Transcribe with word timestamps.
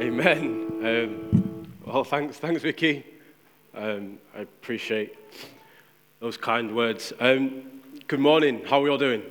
Amen. 0.00 0.66
Um, 0.82 1.66
well, 1.84 2.04
thanks, 2.04 2.38
thanks, 2.38 2.62
Vicky. 2.62 3.04
Um, 3.74 4.16
I 4.34 4.40
appreciate 4.40 5.14
those 6.20 6.38
kind 6.38 6.74
words. 6.74 7.12
Um, 7.20 7.64
good 8.08 8.18
morning. 8.18 8.64
How 8.64 8.78
are 8.78 8.82
we 8.82 8.88
all 8.88 8.96
doing? 8.96 9.22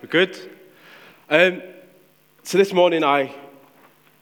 We're 0.00 0.08
good. 0.08 0.38
Um, 1.28 1.60
so 2.42 2.56
this 2.56 2.72
morning, 2.72 3.04
I 3.04 3.34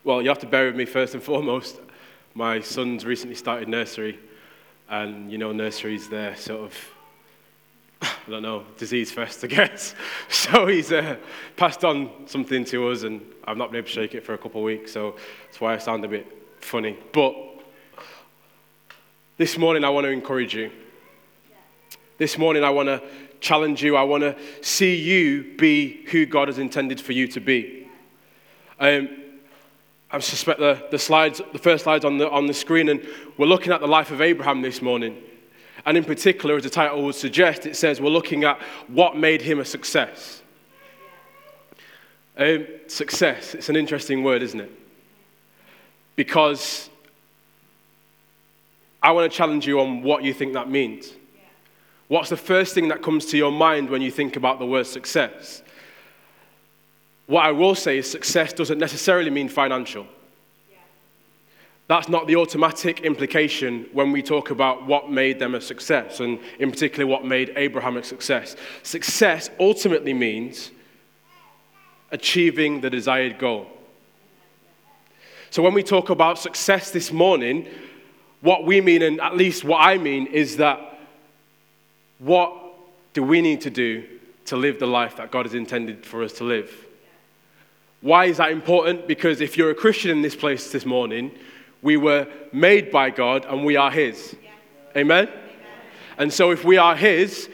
well, 0.03 0.21
you 0.21 0.30
have 0.30 0.40
to 0.40 0.48
bear 0.48 0.66
with 0.66 0.74
me 0.74 0.85
first 0.85 1.15
and 1.15 1.22
foremost. 1.22 1.78
My 2.35 2.58
son's 2.58 3.04
recently 3.04 3.37
started 3.37 3.69
nursery, 3.69 4.19
and 4.88 5.31
you 5.31 5.38
know, 5.38 5.53
nurseries 5.53 6.08
they're 6.08 6.35
sort 6.35 6.62
of 6.62 6.74
I 8.03 8.30
don't 8.30 8.42
know, 8.42 8.64
disease 8.76 9.12
first, 9.12 9.44
I 9.44 9.46
guess. 9.48 9.94
So 10.28 10.66
he's 10.66 10.90
uh, 10.90 11.16
passed 11.56 11.85
on 11.85 12.10
something 12.26 12.65
to 12.66 12.88
us, 12.88 13.03
and 13.03 13.21
I've 13.44 13.56
not 13.56 13.71
been 13.71 13.78
able 13.78 13.88
to 13.88 13.92
shake 13.92 14.15
it 14.15 14.24
for 14.24 14.34
a 14.34 14.38
couple 14.38 14.60
of 14.60 14.65
weeks, 14.65 14.92
so 14.92 15.16
that's 15.46 15.60
why 15.60 15.74
I 15.74 15.78
sound 15.78 16.05
a 16.05 16.09
bit 16.09 16.27
funny. 16.61 16.98
But 17.12 17.34
this 19.37 19.56
morning, 19.59 19.84
I 19.84 19.91
want 19.91 20.06
to 20.06 20.11
encourage 20.11 20.55
you. 20.55 20.70
This 22.19 22.37
morning, 22.37 22.65
I 22.65 22.70
want 22.70 22.89
to 22.89 23.02
challenge 23.41 23.83
you. 23.83 23.97
I 23.97 24.03
want 24.03 24.23
to 24.23 24.37
see 24.61 24.97
you 24.97 25.55
be 25.56 26.05
who 26.11 26.27
God 26.27 26.48
has 26.48 26.59
intended 26.59 27.01
for 27.01 27.12
you 27.12 27.27
to 27.28 27.41
be. 27.41 27.89
Um, 28.78 29.09
I 30.11 30.19
suspect 30.19 30.59
the, 30.59 30.87
the 30.91 30.98
slides, 30.98 31.41
the 31.53 31.59
first 31.59 31.84
slides 31.84 32.05
on 32.05 32.19
the, 32.19 32.28
on 32.30 32.47
the 32.47 32.55
screen, 32.55 32.89
and 32.89 33.06
we're 33.37 33.47
looking 33.47 33.73
at 33.73 33.80
the 33.80 33.87
life 33.87 34.11
of 34.11 34.20
Abraham 34.20 34.62
this 34.62 34.83
morning. 34.83 35.17
And 35.87 35.97
in 35.97 36.05
particular, 36.05 36.57
as 36.57 36.65
the 36.65 36.70
title 36.70 37.02
would 37.05 37.15
suggest, 37.15 37.66
it 37.66 37.77
says 37.77 38.01
we're 38.01 38.11
looking 38.11 38.45
at 38.45 38.61
what 38.89 39.16
made 39.16 39.43
him 39.43 39.61
a 39.61 39.65
success. 39.65 40.43
Um, 42.37 42.66
success, 42.87 43.55
it's 43.55 43.69
an 43.69 43.77
interesting 43.77 44.23
word, 44.23 44.43
isn't 44.43 44.61
it? 44.61 44.70
Because 46.16 46.91
I 49.03 49.12
want 49.12 49.31
to 49.31 49.36
challenge 49.36 49.67
you 49.67 49.81
on 49.81 50.03
what 50.03 50.23
you 50.23 50.34
think 50.34 50.53
that 50.55 50.70
means. 50.70 51.12
What's 52.08 52.28
the 52.28 52.36
first 52.36 52.75
thing 52.75 52.89
that 52.89 53.03
comes 53.03 53.27
to 53.27 53.36
your 53.36 53.53
mind 53.53 53.89
when 53.89 54.03
you 54.03 54.11
think 54.11 54.36
about 54.36 54.58
the 54.58 54.67
word 54.67 54.86
success? 54.86 55.62
What 57.27 57.45
I 57.45 57.53
will 57.53 57.75
say 57.75 57.98
is 57.98 58.11
success 58.11 58.53
doesn't 58.53 58.78
necessarily 58.78 59.31
mean 59.31 59.48
financial. 59.48 60.06
That's 61.91 62.08
not 62.08 62.28
the 62.28 62.36
automatic 62.36 63.00
implication 63.00 63.88
when 63.92 64.12
we 64.12 64.22
talk 64.22 64.50
about 64.50 64.86
what 64.86 65.10
made 65.10 65.41
them 65.41 65.56
a 65.56 65.60
success, 65.60 66.20
and 66.20 66.38
in 66.60 66.70
particular, 66.70 67.05
what 67.05 67.24
made 67.24 67.52
Abraham 67.56 67.96
a 67.96 68.05
success. 68.05 68.55
Success 68.84 69.50
ultimately 69.58 70.14
means 70.14 70.70
achieving 72.12 72.80
the 72.80 72.91
desired 72.91 73.41
goal. 73.41 73.66
So, 75.50 75.64
when 75.64 75.74
we 75.74 75.83
talk 75.83 76.11
about 76.11 76.38
success 76.38 76.92
this 76.92 77.11
morning, 77.11 77.66
what 78.41 78.64
we 78.64 78.80
mean, 78.80 79.02
and 79.02 79.20
at 79.20 79.36
least 79.36 79.64
what 79.64 79.78
I 79.78 79.98
mean, 79.98 80.28
is 80.28 80.58
that 80.58 81.00
what 82.20 82.52
do 83.14 83.24
we 83.24 83.42
need 83.42 83.62
to 83.62 83.70
do 83.70 84.06
to 84.44 84.56
live 84.56 84.78
the 84.78 84.86
life 84.86 85.16
that 85.16 85.33
God 85.33 85.44
has 85.44 85.55
intended 85.55 86.06
for 86.06 86.22
us 86.22 86.34
to 86.34 86.44
live? 86.44 86.86
Why 88.00 88.27
is 88.27 88.36
that 88.36 88.52
important? 88.52 89.08
Because 89.08 89.41
if 89.41 89.56
you're 89.56 89.70
a 89.70 89.74
Christian 89.74 90.12
in 90.12 90.22
this 90.22 90.36
place 90.36 90.70
this 90.70 90.86
morning, 90.86 91.33
we 91.83 91.97
were 91.97 92.27
made 92.53 92.91
by 92.91 93.11
God 93.11 93.45
and 93.47 93.64
we 93.64 93.77
are 93.77 93.91
His. 93.91 94.36
Amen? 94.97 95.28
And 96.19 96.33
so, 96.33 96.50
if 96.50 96.64
we 96.64 96.77
are 96.77 96.95
His, 96.95 97.48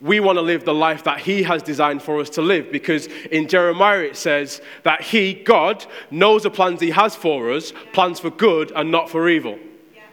we 0.00 0.18
want 0.18 0.36
to 0.36 0.42
live 0.42 0.64
the 0.64 0.74
life 0.74 1.04
that 1.04 1.20
He 1.20 1.44
has 1.44 1.62
designed 1.62 2.02
for 2.02 2.20
us 2.20 2.28
to 2.30 2.42
live 2.42 2.72
because 2.72 3.06
in 3.30 3.48
Jeremiah 3.48 4.00
it 4.00 4.16
says 4.16 4.60
that 4.82 5.00
He, 5.00 5.32
God, 5.32 5.86
knows 6.10 6.42
the 6.42 6.50
plans 6.50 6.80
He 6.80 6.90
has 6.90 7.14
for 7.14 7.52
us, 7.52 7.72
plans 7.92 8.20
for 8.20 8.30
good 8.30 8.72
and 8.74 8.90
not 8.90 9.08
for 9.08 9.28
evil. 9.28 9.58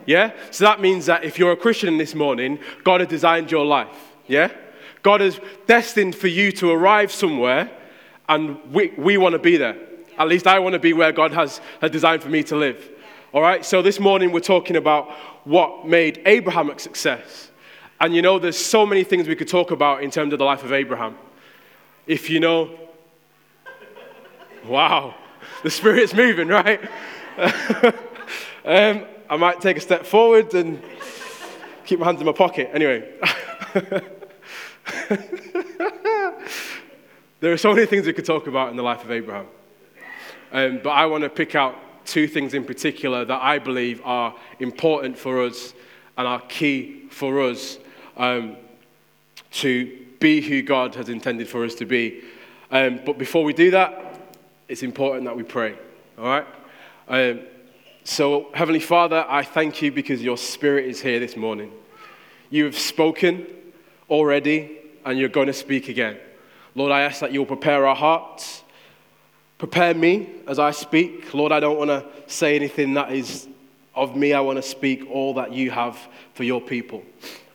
Yeah? 0.06 0.31
So 0.52 0.64
that 0.64 0.80
means 0.80 1.08
that 1.08 1.23
if 1.23 1.38
you're 1.38 1.52
a 1.52 1.58
Christian 1.58 1.97
this 1.97 2.16
morning, 2.16 2.59
God 2.84 3.02
has 3.02 3.09
designed 3.09 3.52
your 3.52 3.66
life. 3.66 4.14
Yeah? 4.28 4.51
God 5.01 5.22
has 5.22 5.40
destined 5.68 6.16
for 6.16 6.28
you 6.28 6.51
to 6.53 6.72
arrive 6.72 7.12
somewhere 7.12 7.69
and 8.28 8.59
we, 8.72 8.94
we 8.97 9.18
want 9.18 9.34
to 9.34 9.40
be 9.40 9.57
there. 9.57 9.78
At 10.18 10.28
least 10.28 10.47
I 10.47 10.59
want 10.59 10.74
to 10.74 10.80
be 10.80 10.94
where 10.94 11.12
God 11.12 11.31
has, 11.31 11.62
has 11.81 11.91
designed 11.91 12.22
for 12.22 12.30
me 12.30 12.44
to 12.44 12.56
live. 12.56 12.90
All 13.31 13.44
right, 13.44 13.63
so 13.63 13.84
this 13.84 14.00
morning 14.00 14.31
we're 14.31 14.40
talking 14.40 14.75
about 14.75 15.12
what 15.44 15.85
made 15.88 16.19
Abraham 16.25 16.72
a 16.72 16.79
success. 16.79 17.51
And 18.01 18.16
you 18.16 18.23
know, 18.23 18.40
there's 18.40 18.57
so 18.57 18.88
many 18.88 19.03
things 19.03 19.28
we 19.28 19.35
could 19.35 19.47
talk 19.47 19.69
about 19.69 20.01
in 20.01 20.09
terms 20.09 20.34
of 20.34 20.40
the 20.40 20.45
life 20.45 20.63
of 20.63 20.73
Abraham. 20.73 21.16
If 22.07 22.31
you 22.31 22.39
know, 22.39 22.72
wow, 24.66 25.13
the 25.63 25.69
Spirit's 25.69 26.16
moving, 26.16 26.47
right? 26.47 26.81
um, 28.66 29.06
I 29.29 29.38
might 29.38 29.62
take 29.62 29.78
a 29.78 29.81
step 29.81 30.07
forward 30.07 30.51
and 30.56 30.81
keep 31.85 32.00
my 32.00 32.07
hands 32.07 32.19
in 32.22 32.25
my 32.25 32.31
pocket. 32.31 32.72
Anyway. 32.73 33.13
there 37.41 37.53
are 37.53 37.57
so 37.57 37.75
many 37.75 37.85
things 37.85 38.07
we 38.07 38.13
could 38.13 38.25
talk 38.25 38.47
about 38.47 38.72
in 38.72 38.75
the 38.75 38.81
life 38.81 39.03
of 39.03 39.12
Abraham. 39.12 39.45
Um, 40.51 40.79
but 40.84 40.89
I 40.89 41.06
want 41.06 41.25
to 41.25 41.29
pick 41.29 41.53
out 41.53 41.75
two 42.09 42.28
things 42.28 42.53
in 42.53 42.66
particular 42.66 43.24
that 43.24 43.42
I 43.42 43.59
believe 43.59 44.02
are 44.03 44.36
important 44.59 45.18
for 45.18 45.44
us 45.44 45.74
and 46.18 46.28
are 46.28 46.42
key 46.42 47.08
for 47.09 47.42
us 47.42 47.78
um, 48.18 48.58
to 49.52 49.97
be 50.19 50.42
who 50.42 50.62
God 50.62 50.96
has 50.96 51.08
intended 51.08 51.48
for 51.48 51.64
us 51.64 51.75
to 51.75 51.86
be. 51.86 52.24
Um, 52.72 53.00
but 53.06 53.18
before 53.18 53.44
we 53.44 53.53
do 53.53 53.72
that, 53.72 54.19
it's 54.68 54.84
important 54.84 55.25
that 55.25 55.36
we 55.36 55.44
pray, 55.44 55.75
all 56.18 56.25
right? 56.25 56.46
Um, 57.08 57.42
so, 58.03 58.50
Heavenly 58.53 58.80
Father, 58.80 59.25
I 59.28 59.44
thank 59.44 59.81
you 59.81 59.92
because 59.92 60.22
your 60.22 60.38
Spirit 60.38 60.86
is 60.86 61.02
here 61.02 61.19
this 61.19 61.36
morning. 61.36 61.72
You 62.50 62.66
have 62.66 62.78
spoken 62.78 63.46
already, 64.09 64.78
and 65.06 65.18
you're 65.18 65.30
going 65.30 65.48
to 65.48 65.53
speak 65.53 65.90
again. 65.90 66.18
Lord, 66.75 66.92
I 66.92 67.02
ask 67.02 67.19
that 67.22 67.31
you'll 67.31 67.46
prepare 67.46 67.86
our 67.88 67.96
hearts 67.96 68.64
Prepare 69.59 69.94
me 69.94 70.30
as 70.47 70.58
I 70.58 70.72
speak. 70.72 71.34
Lord, 71.34 71.52
I 71.52 71.59
don't 71.59 71.78
want 71.78 71.90
to 71.90 72.06
say 72.28 72.56
anything 72.56 72.94
that 72.94 73.12
is 73.12 73.50
of 73.94 74.16
me. 74.16 74.31
I 74.31 74.40
want 74.40 74.56
to 74.56 74.62
speak 74.62 75.06
all 75.12 75.34
that 75.34 75.52
you 75.52 75.70
have 75.70 76.00
for 76.34 76.46
your 76.46 76.62
people. 76.62 77.03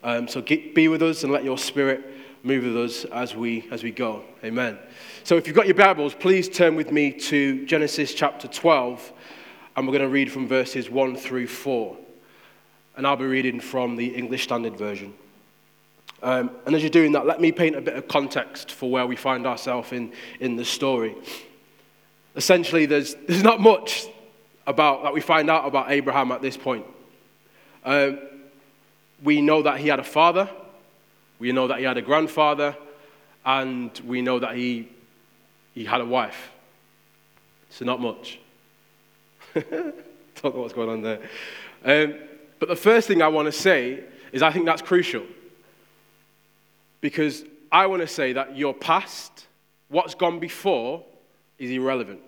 Um, 0.02 0.28
so 0.28 0.42
get, 0.42 0.74
be 0.74 0.88
with 0.88 1.02
us 1.02 1.24
and 1.24 1.32
let 1.32 1.44
your 1.44 1.56
spirit 1.56 2.04
move 2.42 2.64
with 2.64 2.76
us 2.76 3.06
as 3.06 3.34
we, 3.34 3.66
as 3.70 3.82
we 3.82 3.90
go. 3.90 4.22
Amen. 4.44 4.78
So 5.24 5.38
if 5.38 5.46
you've 5.46 5.56
got 5.56 5.64
your 5.64 5.76
Bibles, 5.76 6.12
please 6.14 6.46
turn 6.46 6.76
with 6.76 6.92
me 6.92 7.10
to 7.10 7.64
Genesis 7.64 8.12
chapter 8.12 8.48
12, 8.48 9.10
and 9.74 9.86
we're 9.86 9.92
going 9.92 10.02
to 10.02 10.12
read 10.12 10.30
from 10.30 10.46
verses 10.46 10.90
1 10.90 11.16
through 11.16 11.46
4. 11.46 11.96
And 12.98 13.06
I'll 13.06 13.16
be 13.16 13.24
reading 13.24 13.60
from 13.60 13.96
the 13.96 14.08
English 14.08 14.44
Standard 14.44 14.76
Version. 14.76 15.14
Um, 16.22 16.50
and 16.66 16.74
as 16.74 16.82
you're 16.82 16.90
doing 16.90 17.12
that, 17.12 17.24
let 17.24 17.40
me 17.40 17.50
paint 17.50 17.76
a 17.76 17.80
bit 17.80 17.96
of 17.96 18.08
context 18.08 18.72
for 18.72 18.90
where 18.90 19.06
we 19.06 19.16
find 19.16 19.46
ourselves 19.46 19.90
in, 19.92 20.12
in 20.38 20.56
the 20.56 20.66
story 20.66 21.16
essentially, 22.36 22.86
there's, 22.86 23.14
there's 23.26 23.42
not 23.42 23.60
much 23.60 24.06
about 24.66 25.02
that 25.02 25.12
we 25.12 25.20
find 25.20 25.50
out 25.50 25.66
about 25.66 25.90
Abraham 25.90 26.32
at 26.32 26.42
this 26.42 26.56
point. 26.56 26.86
Um, 27.84 28.18
we 29.22 29.40
know 29.40 29.62
that 29.62 29.78
he 29.78 29.88
had 29.88 30.00
a 30.00 30.04
father, 30.04 30.48
we 31.38 31.52
know 31.52 31.68
that 31.68 31.78
he 31.78 31.84
had 31.84 31.96
a 31.96 32.02
grandfather, 32.02 32.76
and 33.44 33.90
we 34.06 34.22
know 34.22 34.38
that 34.38 34.56
he, 34.56 34.88
he 35.74 35.84
had 35.84 36.00
a 36.00 36.04
wife. 36.04 36.50
So, 37.70 37.84
not 37.84 38.00
much. 38.00 38.38
Don't 39.54 40.54
know 40.54 40.60
what's 40.60 40.72
going 40.72 40.88
on 40.88 41.02
there. 41.02 41.20
Um, 41.84 42.14
but 42.58 42.68
the 42.68 42.76
first 42.76 43.08
thing 43.08 43.20
I 43.20 43.28
want 43.28 43.46
to 43.46 43.52
say 43.52 44.04
is 44.32 44.42
I 44.42 44.50
think 44.50 44.64
that's 44.64 44.82
crucial. 44.82 45.24
Because 47.00 47.44
I 47.70 47.86
want 47.86 48.00
to 48.00 48.08
say 48.08 48.32
that 48.32 48.56
your 48.56 48.72
past, 48.72 49.46
what's 49.88 50.14
gone 50.14 50.38
before, 50.38 51.04
is 51.58 51.70
irrelevant. 51.70 52.20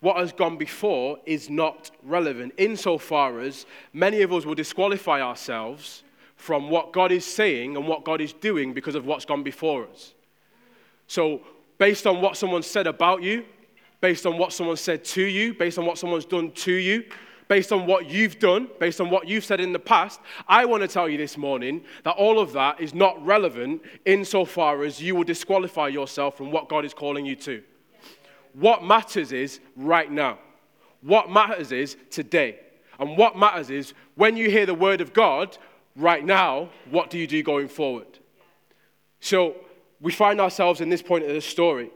What 0.00 0.16
has 0.18 0.32
gone 0.32 0.56
before 0.56 1.18
is 1.26 1.50
not 1.50 1.90
relevant, 2.04 2.54
insofar 2.56 3.40
as 3.40 3.66
many 3.92 4.22
of 4.22 4.32
us 4.32 4.44
will 4.44 4.54
disqualify 4.54 5.20
ourselves 5.20 6.04
from 6.36 6.70
what 6.70 6.92
God 6.92 7.10
is 7.10 7.24
saying 7.24 7.76
and 7.76 7.86
what 7.88 8.04
God 8.04 8.20
is 8.20 8.32
doing 8.32 8.72
because 8.72 8.94
of 8.94 9.06
what's 9.06 9.24
gone 9.24 9.42
before 9.42 9.88
us. 9.88 10.14
So, 11.08 11.40
based 11.78 12.06
on 12.06 12.20
what 12.20 12.36
someone 12.36 12.62
said 12.62 12.86
about 12.86 13.22
you, 13.22 13.44
based 14.00 14.24
on 14.24 14.38
what 14.38 14.52
someone 14.52 14.76
said 14.76 15.04
to 15.04 15.22
you, 15.22 15.52
based 15.54 15.78
on 15.78 15.86
what 15.86 15.98
someone's 15.98 16.24
done 16.24 16.52
to 16.52 16.72
you, 16.72 17.04
based 17.48 17.72
on 17.72 17.86
what 17.86 18.08
you've 18.10 18.38
done, 18.38 18.68
based 18.78 19.00
on 19.00 19.10
what 19.10 19.26
you've 19.26 19.44
said 19.44 19.60
in 19.60 19.72
the 19.72 19.78
past, 19.78 20.20
I 20.46 20.66
want 20.66 20.82
to 20.82 20.88
tell 20.88 21.08
you 21.08 21.18
this 21.18 21.36
morning 21.36 21.82
that 22.04 22.12
all 22.12 22.38
of 22.38 22.52
that 22.52 22.80
is 22.80 22.94
not 22.94 23.24
relevant 23.24 23.82
insofar 24.04 24.84
as 24.84 25.00
you 25.00 25.14
will 25.14 25.24
disqualify 25.24 25.88
yourself 25.88 26.36
from 26.36 26.50
what 26.52 26.68
God 26.68 26.84
is 26.84 26.94
calling 26.94 27.24
you 27.26 27.36
to. 27.36 27.62
What 28.52 28.84
matters 28.84 29.32
is 29.32 29.60
right 29.76 30.10
now. 30.10 30.38
What 31.00 31.30
matters 31.30 31.72
is 31.72 31.96
today. 32.10 32.58
And 32.98 33.16
what 33.16 33.36
matters 33.36 33.70
is 33.70 33.94
when 34.14 34.36
you 34.36 34.50
hear 34.50 34.66
the 34.66 34.74
word 34.74 35.00
of 35.00 35.12
God 35.12 35.56
right 35.96 36.24
now, 36.24 36.68
what 36.90 37.10
do 37.10 37.18
you 37.18 37.26
do 37.26 37.42
going 37.42 37.68
forward? 37.68 38.18
So 39.20 39.56
we 40.00 40.12
find 40.12 40.40
ourselves 40.40 40.80
in 40.80 40.88
this 40.88 41.02
point 41.02 41.24
of 41.24 41.32
the 41.32 41.40
story. 41.40 41.90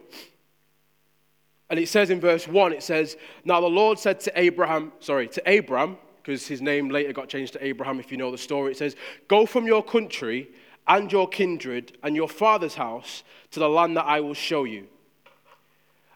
And 1.72 1.80
it 1.80 1.88
says 1.88 2.10
in 2.10 2.20
verse 2.20 2.46
1, 2.46 2.74
it 2.74 2.82
says, 2.82 3.16
Now 3.46 3.62
the 3.62 3.66
Lord 3.66 3.98
said 3.98 4.20
to 4.20 4.32
Abraham, 4.38 4.92
sorry, 5.00 5.26
to 5.28 5.58
Abram, 5.58 5.96
because 6.16 6.46
his 6.46 6.60
name 6.60 6.90
later 6.90 7.14
got 7.14 7.30
changed 7.30 7.54
to 7.54 7.64
Abraham 7.64 7.98
if 7.98 8.12
you 8.12 8.18
know 8.18 8.30
the 8.30 8.36
story. 8.36 8.72
It 8.72 8.76
says, 8.76 8.94
Go 9.26 9.46
from 9.46 9.64
your 9.66 9.82
country 9.82 10.50
and 10.86 11.10
your 11.10 11.26
kindred 11.26 11.96
and 12.02 12.14
your 12.14 12.28
father's 12.28 12.74
house 12.74 13.22
to 13.52 13.60
the 13.60 13.70
land 13.70 13.96
that 13.96 14.04
I 14.04 14.20
will 14.20 14.34
show 14.34 14.64
you. 14.64 14.86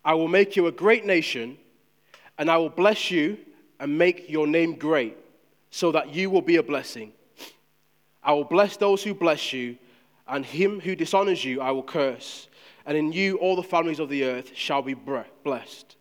I 0.05 0.13
will 0.13 0.29
make 0.29 0.57
you 0.57 0.67
a 0.67 0.73
great 0.73 1.07
nation, 1.07 1.57
and 2.37 2.51
I 2.51 2.59
will 2.59 2.69
bless 2.69 3.11
you 3.11 3.39
and 3.81 3.97
make 3.97 4.29
your 4.29 4.47
name 4.47 4.75
great, 4.75 5.17
so 5.71 5.91
that 5.93 6.15
you 6.15 6.29
will 6.29 6.43
be 6.43 6.57
a 6.57 6.63
blessing. 6.63 7.15
I 8.23 8.35
will 8.35 8.45
bless 8.45 8.77
those 8.77 9.03
who 9.03 9.15
bless 9.15 9.55
you, 9.55 9.79
and 10.29 10.45
him 10.45 10.81
who 10.81 10.95
dishonors 10.95 11.43
you 11.47 11.63
I 11.63 11.71
will 11.71 11.83
curse 11.83 12.47
and 12.87 12.97
in 12.97 13.13
you 13.13 13.37
all 13.39 13.57
the 13.57 13.63
families 13.63 13.99
of 13.99 14.09
the 14.09 14.25
earth 14.25 14.53
shall 14.55 14.81
be 14.81 14.95
blessed. 14.95 15.97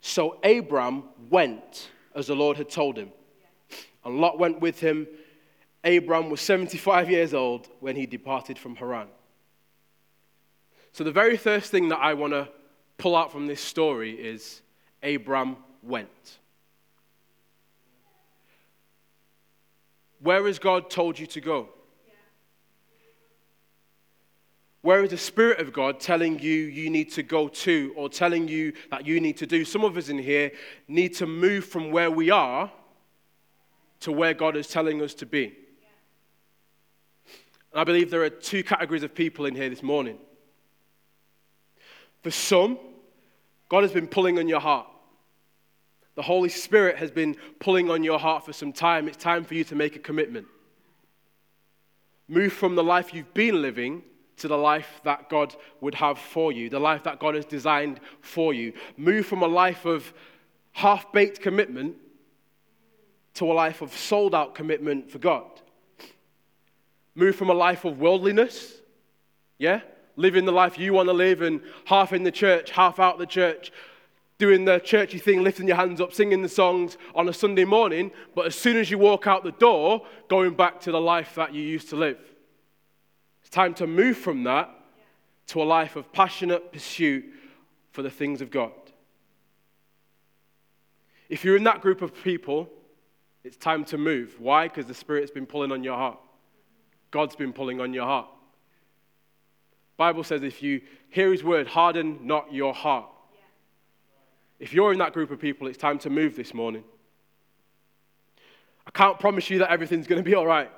So 0.00 0.38
Abram 0.42 1.04
went 1.30 1.90
as 2.14 2.26
the 2.26 2.34
Lord 2.34 2.56
had 2.56 2.68
told 2.68 2.96
him, 2.96 3.12
and 4.04 4.18
Lot 4.18 4.38
went 4.38 4.60
with 4.60 4.80
him. 4.80 5.06
Abram 5.84 6.30
was 6.30 6.40
75 6.40 7.10
years 7.10 7.34
old 7.34 7.68
when 7.80 7.94
he 7.94 8.06
departed 8.06 8.58
from 8.58 8.74
Haran. 8.76 9.08
So, 10.92 11.04
the 11.04 11.12
very 11.12 11.36
first 11.38 11.70
thing 11.70 11.88
that 11.88 12.00
I 12.00 12.14
want 12.14 12.34
to 12.34 12.48
pull 12.98 13.16
out 13.16 13.32
from 13.32 13.46
this 13.46 13.60
story 13.60 14.12
is 14.12 14.60
Abram 15.02 15.56
went. 15.82 16.38
Where 20.20 20.46
has 20.46 20.58
God 20.58 20.90
told 20.90 21.18
you 21.18 21.26
to 21.28 21.40
go? 21.40 21.70
Where 24.82 25.04
is 25.04 25.10
the 25.10 25.18
Spirit 25.18 25.60
of 25.60 25.72
God 25.72 26.00
telling 26.00 26.40
you 26.40 26.52
you 26.52 26.90
need 26.90 27.12
to 27.12 27.22
go 27.22 27.46
to 27.48 27.92
or 27.96 28.08
telling 28.08 28.48
you 28.48 28.72
that 28.90 29.06
you 29.06 29.20
need 29.20 29.36
to 29.36 29.46
do? 29.46 29.64
Some 29.64 29.84
of 29.84 29.96
us 29.96 30.08
in 30.08 30.18
here 30.18 30.50
need 30.88 31.14
to 31.16 31.26
move 31.26 31.64
from 31.64 31.92
where 31.92 32.10
we 32.10 32.30
are 32.30 32.70
to 34.00 34.10
where 34.10 34.34
God 34.34 34.56
is 34.56 34.66
telling 34.66 35.00
us 35.00 35.14
to 35.14 35.26
be. 35.26 35.54
And 37.70 37.80
I 37.80 37.84
believe 37.84 38.10
there 38.10 38.24
are 38.24 38.30
two 38.30 38.64
categories 38.64 39.04
of 39.04 39.14
people 39.14 39.46
in 39.46 39.54
here 39.54 39.70
this 39.70 39.84
morning. 39.84 40.18
For 42.22 42.32
some, 42.32 42.76
God 43.68 43.84
has 43.84 43.92
been 43.92 44.08
pulling 44.08 44.38
on 44.40 44.48
your 44.48 44.60
heart. 44.60 44.88
The 46.16 46.22
Holy 46.22 46.48
Spirit 46.48 46.96
has 46.96 47.12
been 47.12 47.36
pulling 47.60 47.88
on 47.88 48.02
your 48.02 48.18
heart 48.18 48.44
for 48.44 48.52
some 48.52 48.72
time. 48.72 49.06
It's 49.06 49.16
time 49.16 49.44
for 49.44 49.54
you 49.54 49.62
to 49.64 49.76
make 49.76 49.94
a 49.94 50.00
commitment. 50.00 50.46
Move 52.26 52.52
from 52.52 52.74
the 52.74 52.84
life 52.84 53.14
you've 53.14 53.32
been 53.32 53.62
living 53.62 54.02
to 54.42 54.48
the 54.48 54.58
life 54.58 55.00
that 55.04 55.28
God 55.30 55.54
would 55.80 55.94
have 55.94 56.18
for 56.18 56.50
you, 56.50 56.68
the 56.68 56.80
life 56.80 57.04
that 57.04 57.20
God 57.20 57.36
has 57.36 57.44
designed 57.44 58.00
for 58.20 58.52
you. 58.52 58.72
Move 58.96 59.24
from 59.24 59.42
a 59.42 59.46
life 59.46 59.84
of 59.84 60.12
half 60.72 61.12
baked 61.12 61.40
commitment 61.40 61.94
to 63.34 63.44
a 63.50 63.54
life 63.54 63.82
of 63.82 63.96
sold 63.96 64.34
out 64.34 64.56
commitment 64.56 65.08
for 65.08 65.18
God. 65.18 65.46
Move 67.14 67.36
from 67.36 67.50
a 67.50 67.54
life 67.54 67.84
of 67.84 68.00
worldliness, 68.00 68.80
yeah? 69.58 69.80
Living 70.16 70.44
the 70.44 70.52
life 70.52 70.76
you 70.76 70.92
want 70.92 71.08
to 71.08 71.12
live 71.12 71.40
and 71.40 71.60
half 71.84 72.12
in 72.12 72.24
the 72.24 72.32
church, 72.32 72.72
half 72.72 72.98
out 72.98 73.18
the 73.18 73.26
church, 73.26 73.70
doing 74.38 74.64
the 74.64 74.80
churchy 74.80 75.18
thing, 75.18 75.44
lifting 75.44 75.68
your 75.68 75.76
hands 75.76 76.00
up, 76.00 76.12
singing 76.12 76.42
the 76.42 76.48
songs 76.48 76.98
on 77.14 77.28
a 77.28 77.32
Sunday 77.32 77.64
morning, 77.64 78.10
but 78.34 78.44
as 78.46 78.56
soon 78.56 78.76
as 78.76 78.90
you 78.90 78.98
walk 78.98 79.28
out 79.28 79.44
the 79.44 79.52
door, 79.52 80.04
going 80.26 80.52
back 80.52 80.80
to 80.80 80.90
the 80.90 81.00
life 81.00 81.36
that 81.36 81.54
you 81.54 81.62
used 81.62 81.88
to 81.90 81.96
live 81.96 82.31
time 83.52 83.74
to 83.74 83.86
move 83.86 84.16
from 84.16 84.44
that 84.44 84.70
to 85.48 85.62
a 85.62 85.64
life 85.64 85.94
of 85.94 86.12
passionate 86.12 86.72
pursuit 86.72 87.24
for 87.92 88.02
the 88.02 88.10
things 88.10 88.40
of 88.40 88.50
God. 88.50 88.72
If 91.28 91.44
you're 91.44 91.56
in 91.56 91.64
that 91.64 91.80
group 91.80 92.02
of 92.02 92.14
people, 92.24 92.68
it's 93.44 93.56
time 93.56 93.84
to 93.86 93.98
move. 93.98 94.36
Why? 94.38 94.68
Because 94.68 94.86
the 94.86 94.94
Spirit's 94.94 95.30
been 95.30 95.46
pulling 95.46 95.70
on 95.70 95.84
your 95.84 95.96
heart. 95.96 96.18
God's 97.10 97.36
been 97.36 97.52
pulling 97.52 97.80
on 97.80 97.92
your 97.92 98.06
heart. 98.06 98.28
Bible 99.98 100.24
says 100.24 100.42
if 100.42 100.62
you 100.62 100.80
hear 101.10 101.30
his 101.30 101.44
word, 101.44 101.66
harden 101.66 102.26
not 102.26 102.52
your 102.52 102.72
heart. 102.72 103.06
If 104.58 104.72
you're 104.72 104.92
in 104.92 104.98
that 104.98 105.12
group 105.12 105.30
of 105.30 105.38
people, 105.38 105.66
it's 105.66 105.78
time 105.78 105.98
to 106.00 106.10
move 106.10 106.36
this 106.36 106.54
morning. 106.54 106.84
I 108.86 108.90
can't 108.90 109.18
promise 109.20 109.50
you 109.50 109.58
that 109.58 109.70
everything's 109.70 110.06
going 110.06 110.22
to 110.22 110.28
be 110.28 110.34
all 110.34 110.46
right. 110.46 110.70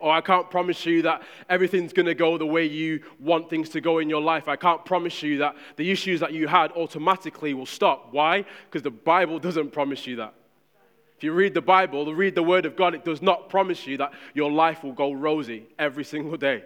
Or 0.00 0.12
I 0.12 0.20
can't 0.20 0.48
promise 0.48 0.86
you 0.86 1.02
that 1.02 1.22
everything's 1.48 1.92
going 1.92 2.06
to 2.06 2.14
go 2.14 2.38
the 2.38 2.46
way 2.46 2.64
you 2.64 3.02
want 3.18 3.50
things 3.50 3.68
to 3.70 3.80
go 3.80 3.98
in 3.98 4.08
your 4.08 4.20
life. 4.20 4.46
I 4.46 4.56
can't 4.56 4.84
promise 4.84 5.22
you 5.22 5.38
that 5.38 5.56
the 5.76 5.90
issues 5.90 6.20
that 6.20 6.32
you 6.32 6.46
had 6.46 6.70
automatically 6.72 7.52
will 7.52 7.66
stop. 7.66 8.12
Why? 8.12 8.44
Because 8.66 8.82
the 8.82 8.90
Bible 8.90 9.38
doesn't 9.40 9.72
promise 9.72 10.06
you 10.06 10.16
that. 10.16 10.34
If 11.16 11.24
you 11.24 11.32
read 11.32 11.52
the 11.52 11.60
Bible, 11.60 12.14
read 12.14 12.36
the 12.36 12.44
Word 12.44 12.64
of 12.64 12.76
God, 12.76 12.94
it 12.94 13.04
does 13.04 13.20
not 13.20 13.50
promise 13.50 13.88
you 13.88 13.96
that 13.96 14.12
your 14.34 14.52
life 14.52 14.84
will 14.84 14.92
go 14.92 15.10
rosy 15.10 15.64
every 15.76 16.04
single 16.04 16.36
day. 16.36 16.62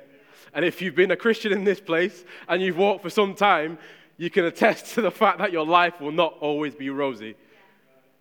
And 0.53 0.63
if 0.63 0.83
you've 0.83 0.95
been 0.95 1.11
a 1.11 1.17
Christian 1.17 1.53
in 1.53 1.65
this 1.65 1.81
place 1.81 2.27
and 2.49 2.61
you've 2.61 2.77
walked 2.77 3.03
for 3.03 3.09
some 3.09 3.35
time, 3.35 3.79
you 4.19 4.29
can 4.29 4.45
attest 4.45 4.95
to 4.95 5.01
the 5.01 5.11
fact 5.11 5.39
that 5.39 5.53
your 5.53 5.65
life 5.65 6.03
will 6.03 6.13
not 6.13 6.37
always 6.41 6.75
be 6.75 6.91
rosy. 6.91 7.35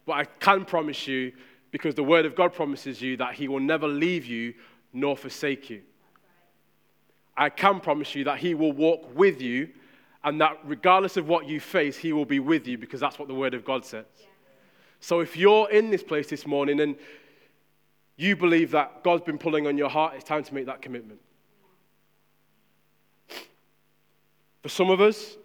But 0.06 0.14
I 0.14 0.24
can 0.24 0.64
promise 0.64 1.06
you, 1.06 1.34
because 1.70 1.96
the 1.96 2.04
Word 2.04 2.26
of 2.26 2.34
God 2.34 2.54
promises 2.54 3.02
you, 3.02 3.18
that 3.18 3.34
He 3.34 3.50
will 3.50 3.60
never 3.60 3.88
leave 3.90 4.26
you 4.26 4.54
nor 4.94 5.16
forsake 5.16 5.70
you. 5.70 5.82
I 7.36 7.50
can 7.50 7.80
promise 7.80 8.14
you 8.16 8.26
that 8.26 8.40
He 8.40 8.54
will 8.54 8.74
walk 8.74 9.16
with 9.16 9.42
you, 9.42 9.70
and 10.24 10.40
that 10.42 10.60
regardless 10.64 11.18
of 11.18 11.28
what 11.28 11.48
you 11.48 11.60
face, 11.60 11.98
He 11.98 12.14
will 12.14 12.26
be 12.26 12.40
with 12.40 12.68
you 12.68 12.78
because 12.78 13.00
that's 13.00 13.18
what 13.18 13.28
the 13.28 13.34
Word 13.34 13.54
of 13.54 13.66
God 13.66 13.86
says. 13.86 14.06
So 15.00 15.20
if 15.20 15.36
you're 15.36 15.70
in 15.72 15.90
this 15.90 16.04
place 16.04 16.28
this 16.28 16.46
morning 16.46 16.80
and 16.80 16.96
you 18.18 18.36
believe 18.36 18.72
that 18.72 19.04
God's 19.04 19.24
been 19.24 19.40
pulling 19.40 19.66
on 19.66 19.78
your 19.78 19.90
heart, 19.90 20.14
it's 20.14 20.24
time 20.24 20.44
to 20.44 20.54
make 20.54 20.68
that 20.68 20.82
commitment. 20.82 21.20
For 24.62 24.70
some 24.70 24.92
of 24.92 25.02
us, 25.02 25.38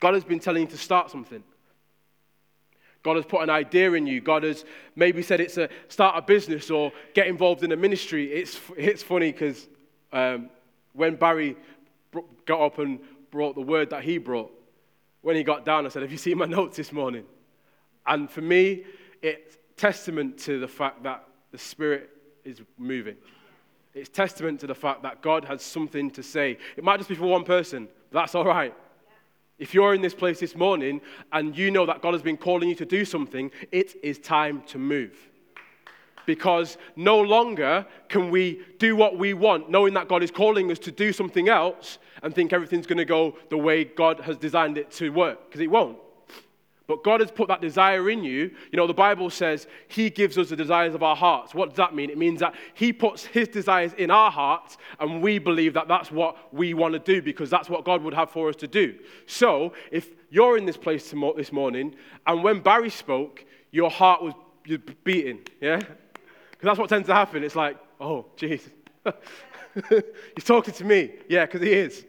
God 0.00 0.12
has 0.12 0.24
been 0.24 0.38
telling 0.38 0.62
you 0.62 0.68
to 0.68 0.76
start 0.76 1.10
something. 1.10 1.42
God 3.08 3.16
has 3.16 3.24
put 3.24 3.40
an 3.40 3.48
idea 3.48 3.94
in 3.94 4.06
you. 4.06 4.20
God 4.20 4.42
has 4.42 4.66
maybe 4.94 5.22
said 5.22 5.40
it's 5.40 5.56
a 5.56 5.70
start 5.88 6.18
a 6.18 6.20
business 6.20 6.70
or 6.70 6.92
get 7.14 7.26
involved 7.26 7.64
in 7.64 7.72
a 7.72 7.76
ministry. 7.76 8.30
It's, 8.30 8.60
it's 8.76 9.02
funny 9.02 9.32
because 9.32 9.66
um, 10.12 10.50
when 10.92 11.16
Barry 11.16 11.56
got 12.44 12.60
up 12.60 12.78
and 12.78 13.00
brought 13.30 13.54
the 13.54 13.62
word 13.62 13.88
that 13.88 14.04
he 14.04 14.18
brought, 14.18 14.52
when 15.22 15.36
he 15.36 15.42
got 15.42 15.64
down, 15.64 15.86
I 15.86 15.88
said, 15.88 16.02
Have 16.02 16.12
you 16.12 16.18
seen 16.18 16.36
my 16.36 16.44
notes 16.58 16.76
this 16.76 16.92
morning? 16.92 17.24
And 18.06 18.30
for 18.30 18.42
me, 18.42 18.84
it's 19.22 19.56
testament 19.78 20.36
to 20.40 20.60
the 20.60 20.68
fact 20.68 21.02
that 21.04 21.24
the 21.50 21.56
Spirit 21.56 22.10
is 22.44 22.60
moving. 22.76 23.16
It's 23.94 24.10
testament 24.10 24.60
to 24.60 24.66
the 24.66 24.74
fact 24.74 25.02
that 25.04 25.22
God 25.22 25.46
has 25.46 25.62
something 25.62 26.10
to 26.10 26.22
say. 26.22 26.58
It 26.76 26.84
might 26.84 26.98
just 26.98 27.08
be 27.08 27.14
for 27.14 27.24
one 27.24 27.44
person, 27.44 27.88
that's 28.12 28.34
all 28.34 28.44
right. 28.44 28.74
If 29.58 29.74
you're 29.74 29.94
in 29.94 30.02
this 30.02 30.14
place 30.14 30.38
this 30.38 30.54
morning 30.54 31.00
and 31.32 31.56
you 31.56 31.70
know 31.70 31.84
that 31.86 32.00
God 32.00 32.12
has 32.12 32.22
been 32.22 32.36
calling 32.36 32.68
you 32.68 32.74
to 32.76 32.86
do 32.86 33.04
something, 33.04 33.50
it 33.72 33.96
is 34.02 34.18
time 34.18 34.62
to 34.68 34.78
move. 34.78 35.16
Because 36.26 36.76
no 36.94 37.20
longer 37.20 37.86
can 38.08 38.30
we 38.30 38.62
do 38.78 38.94
what 38.94 39.18
we 39.18 39.34
want, 39.34 39.70
knowing 39.70 39.94
that 39.94 40.08
God 40.08 40.22
is 40.22 40.30
calling 40.30 40.70
us 40.70 40.78
to 40.80 40.92
do 40.92 41.12
something 41.12 41.48
else 41.48 41.98
and 42.22 42.34
think 42.34 42.52
everything's 42.52 42.86
going 42.86 42.98
to 42.98 43.04
go 43.04 43.36
the 43.48 43.58
way 43.58 43.84
God 43.84 44.20
has 44.20 44.36
designed 44.36 44.78
it 44.78 44.90
to 44.92 45.10
work, 45.10 45.48
because 45.48 45.60
it 45.60 45.70
won't. 45.70 45.98
But 46.88 47.04
God 47.04 47.20
has 47.20 47.30
put 47.30 47.48
that 47.48 47.60
desire 47.60 48.08
in 48.08 48.24
you. 48.24 48.50
You 48.72 48.76
know, 48.78 48.86
the 48.86 48.94
Bible 48.94 49.28
says 49.28 49.66
He 49.88 50.08
gives 50.08 50.38
us 50.38 50.48
the 50.48 50.56
desires 50.56 50.94
of 50.94 51.02
our 51.02 51.14
hearts. 51.14 51.54
What 51.54 51.68
does 51.68 51.76
that 51.76 51.94
mean? 51.94 52.08
It 52.08 52.16
means 52.16 52.40
that 52.40 52.54
He 52.72 52.94
puts 52.94 53.26
His 53.26 53.46
desires 53.46 53.92
in 53.92 54.10
our 54.10 54.30
hearts, 54.30 54.78
and 54.98 55.22
we 55.22 55.38
believe 55.38 55.74
that 55.74 55.86
that's 55.86 56.10
what 56.10 56.52
we 56.52 56.72
want 56.72 56.94
to 56.94 56.98
do 56.98 57.20
because 57.20 57.50
that's 57.50 57.68
what 57.68 57.84
God 57.84 58.02
would 58.02 58.14
have 58.14 58.30
for 58.30 58.48
us 58.48 58.56
to 58.56 58.66
do. 58.66 58.98
So, 59.26 59.74
if 59.92 60.08
you're 60.30 60.56
in 60.56 60.64
this 60.64 60.78
place 60.78 61.12
this 61.36 61.52
morning, 61.52 61.94
and 62.26 62.42
when 62.42 62.60
Barry 62.60 62.90
spoke, 62.90 63.44
your 63.70 63.90
heart 63.90 64.22
was 64.22 64.32
beating, 65.04 65.40
yeah? 65.60 65.76
Because 65.76 66.62
that's 66.62 66.78
what 66.78 66.88
tends 66.88 67.06
to 67.08 67.14
happen. 67.14 67.44
It's 67.44 67.54
like, 67.54 67.76
oh, 68.00 68.24
jeez. 68.38 68.62
He's 70.34 70.44
talking 70.44 70.72
to 70.72 70.84
me. 70.84 71.12
Yeah, 71.28 71.44
because 71.44 71.60
He 71.60 71.72
is. 71.72 72.06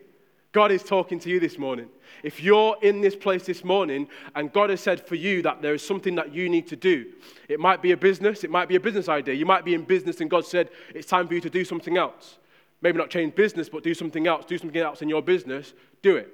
God 0.52 0.72
is 0.72 0.82
talking 0.82 1.20
to 1.20 1.30
you 1.30 1.40
this 1.40 1.60
morning. 1.60 1.88
If 2.24 2.42
you're 2.42 2.76
in 2.82 3.02
this 3.02 3.16
place 3.16 3.46
this 3.46 3.64
morning 3.64 4.08
and 4.36 4.52
God 4.52 4.72
has 4.72 4.82
said 4.82 5.06
for 5.06 5.16
you 5.16 5.44
that 5.44 5.62
there 5.62 5.76
is 5.76 5.86
something 5.86 6.16
that 6.16 6.34
you 6.34 6.50
need 6.50 6.68
to 6.68 6.76
do, 6.76 7.06
it 7.48 7.60
might 7.60 7.82
be 7.82 7.92
a 7.92 7.98
business, 7.98 8.44
it 8.44 8.50
might 8.50 8.68
be 8.68 8.76
a 8.76 8.80
business 8.80 9.10
idea. 9.10 9.36
You 9.36 9.46
might 9.46 9.64
be 9.64 9.76
in 9.76 9.84
business 9.84 10.22
and 10.22 10.30
God 10.30 10.46
said 10.46 10.70
it's 10.96 11.08
time 11.08 11.28
for 11.28 11.36
you 11.36 11.42
to 11.42 11.50
do 11.50 11.64
something 11.64 11.98
else. 11.98 12.40
Maybe 12.82 12.98
not 12.98 13.10
change 13.10 13.36
business, 13.36 13.70
but 13.70 13.84
do 13.84 13.94
something 13.94 14.26
else. 14.26 14.46
Do 14.46 14.58
something 14.58 14.82
else 14.82 15.02
in 15.02 15.10
your 15.10 15.22
business. 15.22 15.74
Do 16.02 16.16
it. 16.16 16.34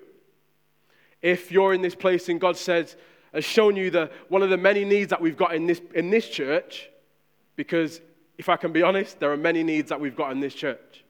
If 1.22 1.51
you're 1.51 1.74
in 1.74 1.81
this 1.81 1.95
place 1.95 2.29
and 2.29 2.39
God 2.39 2.55
says, 2.55 2.95
has 3.34 3.43
shown 3.43 3.75
you 3.75 3.89
the, 3.89 4.10
one 4.29 4.43
of 4.43 4.50
the 4.50 4.57
many 4.57 4.86
needs 4.86 5.10
that 5.10 5.19
we've 5.19 5.36
got 5.36 5.53
in 5.53 5.65
this, 5.65 5.81
in 5.93 6.10
this 6.10 6.29
church, 6.29 6.89
because 7.55 8.00
if 8.38 8.48
I 8.48 8.55
can 8.55 8.72
be 8.72 8.81
honest, 8.81 9.19
there 9.19 9.31
are 9.31 9.38
many 9.38 9.63
needs 9.63 9.89
that 9.89 10.00
we've 10.00 10.15
got 10.15 10.31
in 10.31 10.39
this 10.39 10.53
church. 10.53 11.03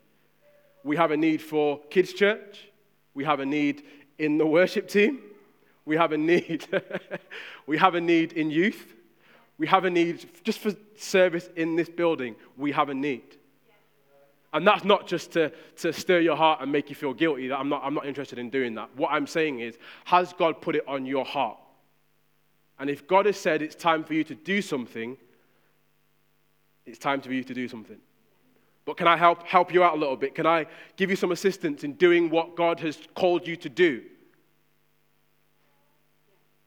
We 0.83 0.95
have 0.95 1.11
a 1.11 1.17
need 1.17 1.41
for 1.41 1.81
kids' 1.89 2.13
church. 2.13 2.69
We 3.15 3.23
have 3.23 3.39
a 3.39 3.45
need 3.45 3.83
in 4.19 4.37
the 4.37 4.45
worship 4.45 4.87
team. 4.87 5.19
We 5.85 5.95
have 5.97 6.11
a 6.11 6.17
need. 6.17 6.67
we 7.65 7.77
have 7.77 7.95
a 7.95 8.01
need 8.01 8.33
in 8.33 8.51
youth. 8.51 8.93
We 9.57 9.67
have 9.67 9.85
a 9.85 9.89
need 9.89 10.29
just 10.43 10.59
for 10.59 10.73
service 10.97 11.49
in 11.55 11.75
this 11.75 11.89
building. 11.89 12.35
We 12.57 12.71
have 12.73 12.89
a 12.89 12.93
need. 12.93 13.37
And 14.53 14.65
that's 14.65 14.85
not 14.85 15.07
just 15.07 15.31
to, 15.33 15.51
to 15.77 15.91
stir 15.91 16.19
your 16.19 16.37
heart 16.37 16.61
and 16.61 16.71
make 16.71 16.89
you 16.89 16.95
feel 16.95 17.13
guilty. 17.13 17.49
That 17.49 17.59
I'm 17.59 17.69
not, 17.69 17.81
I'm 17.83 17.93
not 17.93 18.05
interested 18.05 18.39
in 18.39 18.49
doing 18.49 18.75
that. 18.75 18.89
What 18.95 19.11
I'm 19.11 19.27
saying 19.27 19.59
is, 19.59 19.77
has 20.05 20.33
God 20.33 20.61
put 20.61 20.75
it 20.75 20.87
on 20.87 21.05
your 21.05 21.25
heart? 21.25 21.57
And 22.79 22.89
if 22.89 23.07
God 23.07 23.25
has 23.25 23.37
said 23.37 23.61
it's 23.61 23.75
time 23.75 24.03
for 24.03 24.13
you 24.13 24.23
to 24.25 24.35
do 24.35 24.61
something, 24.61 25.17
it's 26.85 26.99
time 26.99 27.21
for 27.21 27.33
you 27.33 27.43
to 27.43 27.53
do 27.53 27.67
something. 27.67 27.97
But 28.85 28.97
can 28.97 29.07
I 29.07 29.17
help, 29.17 29.43
help 29.43 29.73
you 29.73 29.83
out 29.83 29.95
a 29.95 29.99
little 29.99 30.15
bit? 30.15 30.35
Can 30.35 30.45
I 30.45 30.67
give 30.95 31.09
you 31.09 31.15
some 31.15 31.31
assistance 31.31 31.83
in 31.83 31.93
doing 31.93 32.29
what 32.29 32.55
God 32.55 32.79
has 32.81 32.99
called 33.15 33.47
you 33.47 33.55
to 33.57 33.69
do? 33.69 34.03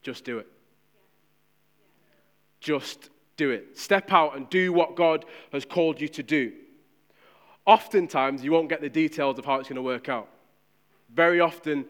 Just 0.02 0.24
do 0.24 0.38
it. 0.38 0.48
Just 2.60 3.10
do 3.36 3.50
it. 3.50 3.78
Step 3.78 4.12
out 4.12 4.36
and 4.36 4.50
do 4.50 4.72
what 4.72 4.96
God 4.96 5.24
has 5.52 5.64
called 5.64 6.00
you 6.00 6.08
to 6.08 6.22
do. 6.22 6.52
Oftentimes, 7.64 8.42
you 8.42 8.50
won't 8.50 8.68
get 8.68 8.80
the 8.80 8.88
details 8.88 9.38
of 9.38 9.44
how 9.44 9.56
it's 9.56 9.68
going 9.68 9.76
to 9.76 9.82
work 9.82 10.08
out. 10.08 10.28
Very 11.14 11.38
often, 11.38 11.84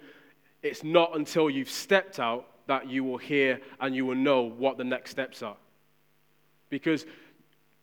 it's 0.62 0.85
not 0.85 1.16
until 1.16 1.49
you've 1.49 1.70
stepped 1.70 2.18
out 2.18 2.47
that 2.66 2.88
you 2.88 3.02
will 3.02 3.16
hear 3.16 3.61
and 3.80 3.94
you 3.94 4.04
will 4.04 4.14
know 4.14 4.42
what 4.42 4.76
the 4.76 4.85
next 4.85 5.11
steps 5.11 5.42
are. 5.42 5.56
Because 6.68 7.06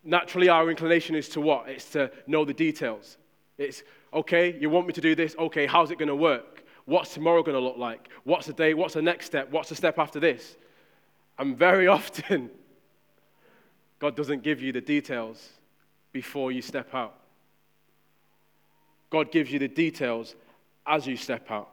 naturally, 0.05 0.47
our 0.47 0.69
inclination 0.69 1.15
is 1.15 1.27
to 1.29 1.41
what? 1.41 1.67
It's 1.67 1.89
to 1.91 2.11
know 2.27 2.45
the 2.45 2.53
details. 2.53 3.17
It's, 3.57 3.83
okay, 4.13 4.57
you 4.59 4.69
want 4.69 4.87
me 4.87 4.93
to 4.93 5.01
do 5.01 5.15
this? 5.15 5.35
Okay, 5.37 5.65
how's 5.65 5.91
it 5.91 5.97
going 5.97 6.07
to 6.07 6.15
work? 6.15 6.63
What's 6.85 7.13
tomorrow 7.13 7.41
going 7.41 7.55
to 7.57 7.61
look 7.61 7.77
like? 7.77 8.09
What's 8.23 8.45
the 8.47 8.53
day? 8.53 8.73
What's 8.73 8.93
the 8.93 9.01
next 9.01 9.25
step? 9.25 9.51
What's 9.51 9.69
the 9.69 9.75
step 9.75 9.97
after 9.97 10.19
this? 10.19 10.55
And 11.39 11.57
very 11.57 11.87
often, 11.97 12.51
God 13.99 14.15
doesn't 14.15 14.43
give 14.43 14.61
you 14.61 14.71
the 14.71 14.81
details 14.81 15.49
before 16.11 16.51
you 16.51 16.61
step 16.61 16.93
out. 16.93 17.15
God 19.09 19.31
gives 19.31 19.51
you 19.51 19.59
the 19.59 19.67
details 19.67 20.35
as 20.85 21.07
you 21.07 21.17
step 21.17 21.49
out. 21.49 21.69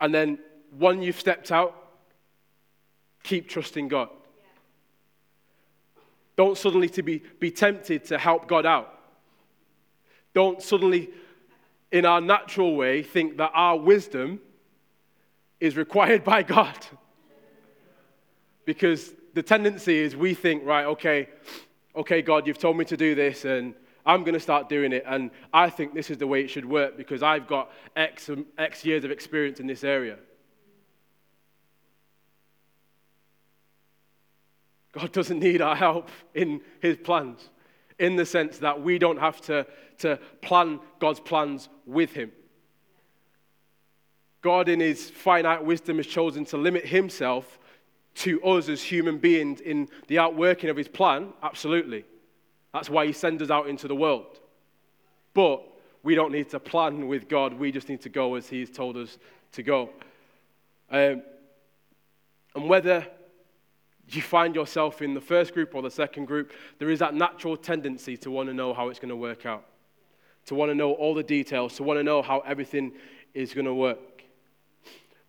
And 0.00 0.14
then, 0.14 0.38
when 0.78 1.02
you've 1.02 1.18
stepped 1.18 1.50
out, 1.50 1.74
keep 3.22 3.48
trusting 3.48 3.88
God. 3.88 4.10
Don't 6.36 6.56
suddenly 6.56 6.88
to 6.90 7.02
be, 7.02 7.22
be 7.40 7.50
tempted 7.50 8.04
to 8.06 8.18
help 8.18 8.46
God 8.46 8.66
out. 8.66 8.92
Don't 10.34 10.62
suddenly, 10.62 11.10
in 11.90 12.04
our 12.04 12.20
natural 12.20 12.76
way, 12.76 13.02
think 13.02 13.38
that 13.38 13.52
our 13.54 13.78
wisdom 13.78 14.40
is 15.60 15.76
required 15.76 16.22
by 16.24 16.42
God. 16.42 16.76
Because 18.66 19.14
the 19.32 19.42
tendency 19.42 19.98
is 19.98 20.14
we 20.14 20.34
think, 20.34 20.64
right, 20.64 20.84
okay, 20.84 21.28
okay, 21.94 22.20
God, 22.20 22.46
you've 22.46 22.58
told 22.58 22.76
me 22.76 22.84
to 22.84 22.96
do 22.96 23.14
this, 23.14 23.46
and 23.46 23.74
I'm 24.04 24.22
going 24.22 24.34
to 24.34 24.40
start 24.40 24.68
doing 24.68 24.92
it, 24.92 25.04
and 25.06 25.30
I 25.52 25.70
think 25.70 25.94
this 25.94 26.10
is 26.10 26.18
the 26.18 26.26
way 26.26 26.42
it 26.42 26.48
should 26.48 26.64
work 26.64 26.96
because 26.96 27.22
I've 27.22 27.46
got 27.46 27.72
X, 27.96 28.28
um, 28.28 28.46
X 28.58 28.84
years 28.84 29.04
of 29.04 29.10
experience 29.10 29.58
in 29.58 29.66
this 29.66 29.84
area. 29.84 30.18
God 34.96 35.12
doesn't 35.12 35.40
need 35.40 35.60
our 35.60 35.76
help 35.76 36.08
in 36.34 36.62
his 36.80 36.96
plans, 36.96 37.50
in 37.98 38.16
the 38.16 38.24
sense 38.24 38.58
that 38.58 38.80
we 38.82 38.98
don't 38.98 39.18
have 39.18 39.42
to, 39.42 39.66
to 39.98 40.18
plan 40.40 40.80
God's 40.98 41.20
plans 41.20 41.68
with 41.84 42.12
him. 42.12 42.32
God, 44.40 44.68
in 44.70 44.80
his 44.80 45.10
finite 45.10 45.64
wisdom, 45.64 45.98
has 45.98 46.06
chosen 46.06 46.46
to 46.46 46.56
limit 46.56 46.86
himself 46.86 47.58
to 48.14 48.42
us 48.42 48.70
as 48.70 48.82
human 48.82 49.18
beings 49.18 49.60
in 49.60 49.88
the 50.06 50.18
outworking 50.18 50.70
of 50.70 50.76
his 50.76 50.88
plan. 50.88 51.34
Absolutely. 51.42 52.04
That's 52.72 52.88
why 52.88 53.06
he 53.06 53.12
sends 53.12 53.42
us 53.42 53.50
out 53.50 53.68
into 53.68 53.88
the 53.88 53.96
world. 53.96 54.40
But 55.34 55.62
we 56.02 56.14
don't 56.14 56.32
need 56.32 56.48
to 56.50 56.60
plan 56.60 57.08
with 57.08 57.28
God, 57.28 57.52
we 57.52 57.70
just 57.70 57.88
need 57.88 58.00
to 58.02 58.08
go 58.08 58.36
as 58.36 58.48
he's 58.48 58.70
told 58.70 58.96
us 58.96 59.18
to 59.52 59.62
go. 59.62 59.90
Um, 60.90 61.22
and 62.54 62.68
whether 62.68 63.06
you 64.08 64.22
find 64.22 64.54
yourself 64.54 65.02
in 65.02 65.14
the 65.14 65.20
first 65.20 65.52
group 65.52 65.74
or 65.74 65.82
the 65.82 65.90
second 65.90 66.26
group, 66.26 66.52
there 66.78 66.90
is 66.90 67.00
that 67.00 67.14
natural 67.14 67.56
tendency 67.56 68.16
to 68.18 68.30
want 68.30 68.48
to 68.48 68.54
know 68.54 68.72
how 68.72 68.88
it's 68.88 69.00
going 69.00 69.08
to 69.08 69.16
work 69.16 69.46
out, 69.46 69.64
to 70.46 70.54
want 70.54 70.70
to 70.70 70.74
know 70.74 70.92
all 70.92 71.14
the 71.14 71.22
details, 71.22 71.74
to 71.76 71.82
want 71.82 71.98
to 71.98 72.04
know 72.04 72.22
how 72.22 72.40
everything 72.40 72.92
is 73.34 73.52
going 73.52 73.64
to 73.64 73.74
work. 73.74 73.98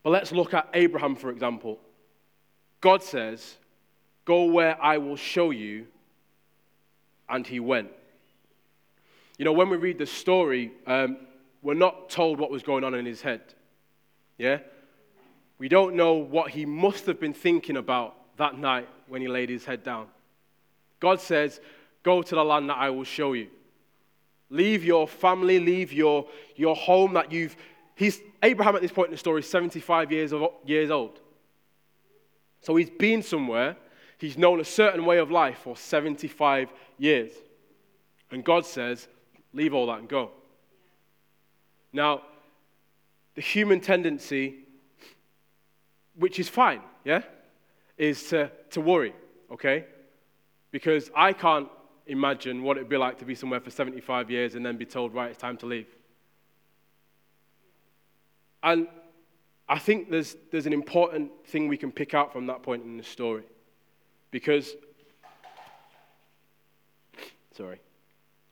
But 0.03 0.11
let's 0.11 0.31
look 0.31 0.53
at 0.53 0.69
Abraham, 0.73 1.15
for 1.15 1.31
example. 1.31 1.79
God 2.81 3.01
says, 3.01 3.57
Go 4.25 4.43
where 4.45 4.81
I 4.81 4.97
will 4.97 5.15
show 5.15 5.51
you, 5.51 5.87
and 7.29 7.47
he 7.47 7.59
went. 7.59 7.89
You 9.37 9.45
know, 9.45 9.53
when 9.53 9.69
we 9.69 9.77
read 9.77 9.97
the 9.97 10.05
story, 10.05 10.71
um, 10.85 11.17
we're 11.61 11.75
not 11.75 12.09
told 12.09 12.39
what 12.39 12.51
was 12.51 12.61
going 12.61 12.83
on 12.83 12.93
in 12.93 13.05
his 13.05 13.21
head. 13.21 13.41
Yeah? 14.37 14.59
We 15.59 15.69
don't 15.69 15.95
know 15.95 16.13
what 16.13 16.51
he 16.51 16.65
must 16.65 17.05
have 17.05 17.19
been 17.19 17.33
thinking 17.33 17.77
about 17.77 18.16
that 18.37 18.57
night 18.57 18.87
when 19.07 19.21
he 19.21 19.27
laid 19.27 19.49
his 19.49 19.65
head 19.65 19.83
down. 19.83 20.07
God 20.99 21.19
says, 21.19 21.59
Go 22.03 22.21
to 22.21 22.35
the 22.35 22.43
land 22.43 22.69
that 22.69 22.77
I 22.77 22.89
will 22.89 23.03
show 23.03 23.33
you. 23.33 23.47
Leave 24.49 24.83
your 24.85 25.07
family, 25.07 25.59
leave 25.59 25.91
your, 25.91 26.25
your 26.55 26.75
home 26.75 27.13
that 27.13 27.31
you've. 27.31 27.55
He's, 27.95 28.21
Abraham 28.41 28.75
at 28.75 28.81
this 28.81 28.91
point 28.91 29.07
in 29.07 29.11
the 29.11 29.17
story 29.17 29.41
is 29.41 29.49
75 29.49 30.11
years, 30.11 30.31
of, 30.31 30.47
years 30.65 30.89
old. 30.89 31.19
So 32.61 32.75
he's 32.75 32.89
been 32.89 33.23
somewhere, 33.23 33.75
he's 34.17 34.37
known 34.37 34.59
a 34.59 34.65
certain 34.65 35.05
way 35.05 35.17
of 35.17 35.31
life 35.31 35.59
for 35.63 35.75
75 35.75 36.71
years. 36.97 37.33
And 38.31 38.43
God 38.43 38.65
says, 38.65 39.07
Leave 39.53 39.73
all 39.73 39.87
that 39.87 39.99
and 39.99 40.07
go. 40.07 40.31
Now, 41.91 42.21
the 43.35 43.41
human 43.41 43.81
tendency, 43.81 44.59
which 46.15 46.39
is 46.39 46.47
fine, 46.47 46.81
yeah? 47.03 47.23
Is 47.97 48.29
to, 48.29 48.51
to 48.71 48.81
worry, 48.81 49.13
okay? 49.51 49.85
Because 50.71 51.09
I 51.15 51.33
can't 51.33 51.69
imagine 52.05 52.63
what 52.63 52.77
it'd 52.77 52.89
be 52.89 52.97
like 52.97 53.19
to 53.19 53.25
be 53.25 53.35
somewhere 53.35 53.59
for 53.59 53.71
75 53.71 54.29
years 54.29 54.55
and 54.55 54.65
then 54.65 54.77
be 54.77 54.85
told, 54.85 55.13
right, 55.13 55.29
it's 55.29 55.39
time 55.39 55.57
to 55.57 55.65
leave. 55.65 55.87
And 58.63 58.87
I 59.69 59.79
think 59.79 60.09
there's, 60.09 60.35
there's 60.51 60.65
an 60.65 60.73
important 60.73 61.31
thing 61.47 61.67
we 61.67 61.77
can 61.77 61.91
pick 61.91 62.13
out 62.13 62.31
from 62.31 62.47
that 62.47 62.63
point 62.63 62.83
in 62.83 62.97
the 62.97 63.03
story. 63.03 63.43
Because, 64.31 64.73
sorry, 67.53 67.79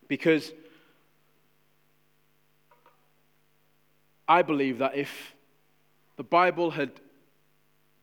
because 0.08 0.52
I 4.28 4.42
believe 4.42 4.80
that 4.80 4.96
if 4.96 5.36
the 6.18 6.24
Bible 6.24 6.72
had 6.72 6.92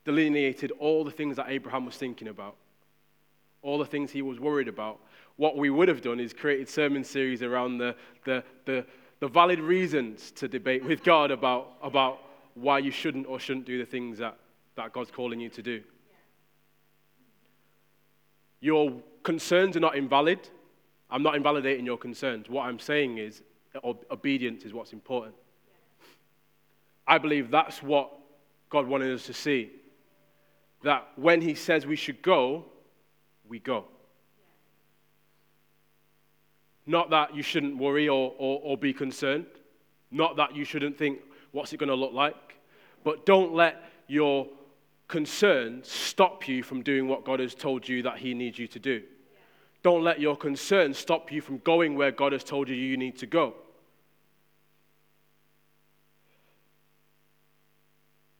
delineated 0.04 0.72
all 0.78 1.04
the 1.04 1.10
things 1.10 1.36
that 1.36 1.46
Abraham 1.48 1.86
was 1.86 1.96
thinking 1.96 2.28
about, 2.28 2.56
all 3.62 3.78
the 3.78 3.86
things 3.86 4.10
he 4.10 4.22
was 4.22 4.40
worried 4.40 4.68
about. 4.68 5.00
What 5.36 5.56
we 5.56 5.70
would 5.70 5.88
have 5.88 6.02
done 6.02 6.20
is 6.20 6.32
created 6.32 6.68
sermon 6.68 7.04
series 7.04 7.42
around 7.42 7.78
the, 7.78 7.94
the, 8.24 8.44
the, 8.64 8.84
the 9.20 9.28
valid 9.28 9.60
reasons 9.60 10.30
to 10.32 10.48
debate 10.48 10.84
with 10.84 11.02
God 11.02 11.30
about, 11.30 11.76
about 11.82 12.18
why 12.54 12.78
you 12.78 12.90
shouldn't 12.90 13.26
or 13.26 13.38
shouldn't 13.38 13.66
do 13.66 13.78
the 13.78 13.86
things 13.86 14.18
that, 14.18 14.36
that 14.76 14.92
God's 14.92 15.10
calling 15.10 15.40
you 15.40 15.48
to 15.50 15.62
do. 15.62 15.82
Your 18.60 18.92
concerns 19.22 19.76
are 19.76 19.80
not 19.80 19.96
invalid. 19.96 20.40
I'm 21.10 21.22
not 21.22 21.34
invalidating 21.34 21.86
your 21.86 21.98
concerns. 21.98 22.48
What 22.48 22.66
I'm 22.66 22.78
saying 22.78 23.18
is 23.18 23.42
obedience 24.10 24.64
is 24.64 24.72
what's 24.72 24.92
important. 24.92 25.34
I 27.06 27.18
believe 27.18 27.50
that's 27.50 27.82
what 27.82 28.10
God 28.70 28.86
wanted 28.86 29.12
us 29.12 29.26
to 29.26 29.34
see 29.34 29.70
that 30.84 31.08
when 31.16 31.40
he 31.40 31.54
says 31.54 31.86
we 31.86 31.96
should 31.96 32.22
go, 32.22 32.64
we 33.48 33.58
go. 33.58 33.84
Not 36.86 37.10
that 37.10 37.34
you 37.34 37.42
shouldn't 37.42 37.76
worry 37.76 38.08
or, 38.08 38.34
or, 38.38 38.60
or 38.62 38.76
be 38.76 38.92
concerned. 38.92 39.46
Not 40.10 40.36
that 40.36 40.56
you 40.56 40.64
shouldn't 40.64 40.98
think, 40.98 41.20
what's 41.52 41.72
it 41.72 41.78
going 41.78 41.88
to 41.88 41.94
look 41.94 42.12
like? 42.12 42.34
But 43.04 43.24
don't 43.24 43.54
let 43.54 43.82
your 44.08 44.48
concern 45.08 45.80
stop 45.84 46.48
you 46.48 46.62
from 46.62 46.82
doing 46.82 47.06
what 47.06 47.24
God 47.24 47.40
has 47.40 47.54
told 47.54 47.88
you 47.88 48.02
that 48.02 48.18
He 48.18 48.34
needs 48.34 48.58
you 48.58 48.66
to 48.68 48.78
do. 48.78 49.02
Don't 49.82 50.02
let 50.02 50.20
your 50.20 50.36
concern 50.36 50.94
stop 50.94 51.32
you 51.32 51.40
from 51.40 51.58
going 51.58 51.96
where 51.96 52.12
God 52.12 52.32
has 52.32 52.44
told 52.44 52.68
you 52.68 52.76
you 52.76 52.96
need 52.96 53.18
to 53.18 53.26
go. 53.26 53.54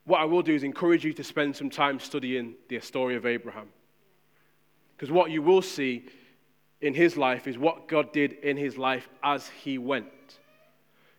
What 0.05 0.21
I 0.21 0.25
will 0.25 0.43
do 0.43 0.55
is 0.55 0.63
encourage 0.63 1.05
you 1.05 1.13
to 1.15 1.25
spend 1.25 1.55
some 1.55 1.71
time 1.71 2.01
studying 2.01 2.55
the 2.69 2.81
story 2.81 3.15
of 3.17 3.25
Abraham. 3.25 3.69
Because 4.97 5.13
what 5.13 5.31
you 5.31 5.43
will 5.43 5.63
see 5.63 6.07
in 6.81 6.95
his 6.95 7.17
life 7.17 7.47
is 7.47 7.57
what 7.57 7.89
God 7.89 8.13
did 8.13 8.33
in 8.35 8.57
his 8.57 8.77
life 8.77 9.09
as 9.23 9.49
he 9.49 9.79
went. 9.79 10.07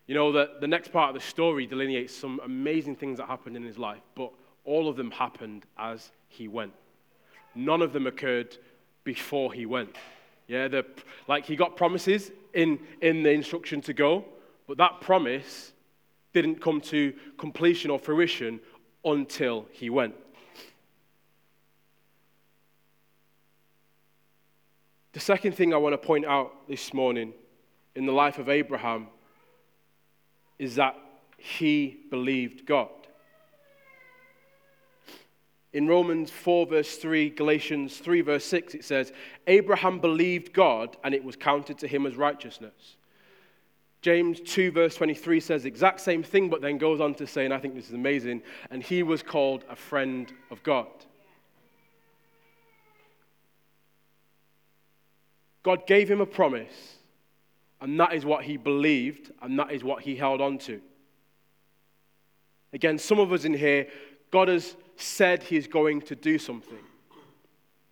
You 0.08 0.16
know 0.16 0.34
that 0.34 0.60
the 0.60 0.68
next 0.68 0.92
part 0.92 1.16
of 1.16 1.22
the 1.22 1.26
story 1.26 1.66
delineates 1.66 2.14
some 2.14 2.42
amazing 2.44 2.98
things 2.98 3.18
that 3.20 3.28
happened 3.28 3.56
in 3.56 3.64
his 3.64 3.78
life, 3.78 4.02
but 4.16 4.32
all 4.66 4.90
of 4.90 4.98
them 4.98 5.12
happened 5.12 5.66
as 5.78 6.12
he 6.28 6.50
went. 6.50 6.74
None 7.56 7.82
of 7.82 7.94
them 7.94 8.08
occurred 8.08 8.58
before 9.06 9.54
he 9.54 9.66
went. 9.66 9.96
Yeah, 10.48 10.68
the, 10.68 10.86
like 11.28 11.46
he 11.46 11.56
got 11.56 11.78
promises 11.78 12.32
in, 12.54 12.80
in 13.02 13.24
the 13.24 13.32
instruction 13.32 13.80
to 13.82 13.94
go, 13.94 14.26
but 14.68 14.78
that 14.78 15.00
promise 15.00 15.72
didn't 16.34 16.60
come 16.62 16.82
to 16.82 17.14
completion 17.38 17.90
or 17.92 18.00
fruition 18.00 18.60
until 19.06 19.66
he 19.72 19.90
went. 19.90 20.16
The 25.14 25.20
second 25.20 25.54
thing 25.54 25.74
I 25.74 25.78
want 25.78 25.94
to 25.94 25.98
point 25.98 26.26
out 26.26 26.68
this 26.68 26.94
morning 26.94 27.34
in 27.96 28.06
the 28.06 28.12
life 28.12 28.40
of 28.40 28.50
Abraham 28.50 29.08
is 30.58 30.76
that 30.76 30.96
he 31.38 32.00
believed 32.10 32.66
God. 32.66 32.90
In 35.74 35.88
Romans 35.88 36.30
4, 36.30 36.68
verse 36.68 36.98
3, 36.98 37.32
Galatians 37.32 37.98
3, 37.98 38.22
verse 38.22 38.46
6, 38.46 38.76
it 38.76 38.86
says, 38.86 39.12
Abraham 39.48 40.00
believed 40.00 40.54
God 40.54 40.98
and 41.04 41.14
it 41.14 41.24
was 41.24 41.36
counted 41.36 41.80
to 41.80 41.88
him 41.88 42.06
as 42.06 42.16
righteousness. 42.16 42.96
James 44.04 44.42
2, 44.42 44.72
verse 44.72 44.96
23 44.96 45.40
says 45.40 45.64
exact 45.64 46.02
same 46.02 46.22
thing, 46.22 46.50
but 46.50 46.62
then 46.62 46.78
goes 46.78 47.00
on 47.00 47.16
to 47.16 47.26
say, 47.26 47.46
and 47.46 47.54
I 47.54 47.58
think 47.58 47.74
this 47.74 47.88
is 47.88 47.94
amazing, 47.94 48.44
and 48.70 48.84
he 48.84 49.02
was 49.02 49.24
called 49.24 49.64
a 49.70 49.78
friend 49.78 50.32
of 50.52 50.62
God. 50.62 50.88
God 55.64 55.88
gave 55.88 56.12
him 56.12 56.20
a 56.20 56.26
promise, 56.26 56.98
and 57.80 57.98
that 57.98 58.14
is 58.14 58.26
what 58.26 58.44
he 58.44 58.58
believed, 58.58 59.32
and 59.42 59.58
that 59.58 59.72
is 59.72 59.86
what 59.86 60.04
he 60.04 60.18
held 60.18 60.42
on 60.42 60.58
to. 60.60 60.82
Again, 62.74 62.98
some 62.98 63.22
of 63.22 63.32
us 63.32 63.46
in 63.46 63.54
here, 63.54 63.88
God 64.32 64.50
has 64.50 64.76
said 64.98 65.44
he 65.44 65.56
is 65.56 65.66
going 65.66 66.02
to 66.02 66.16
do 66.16 66.38
something. 66.38 66.84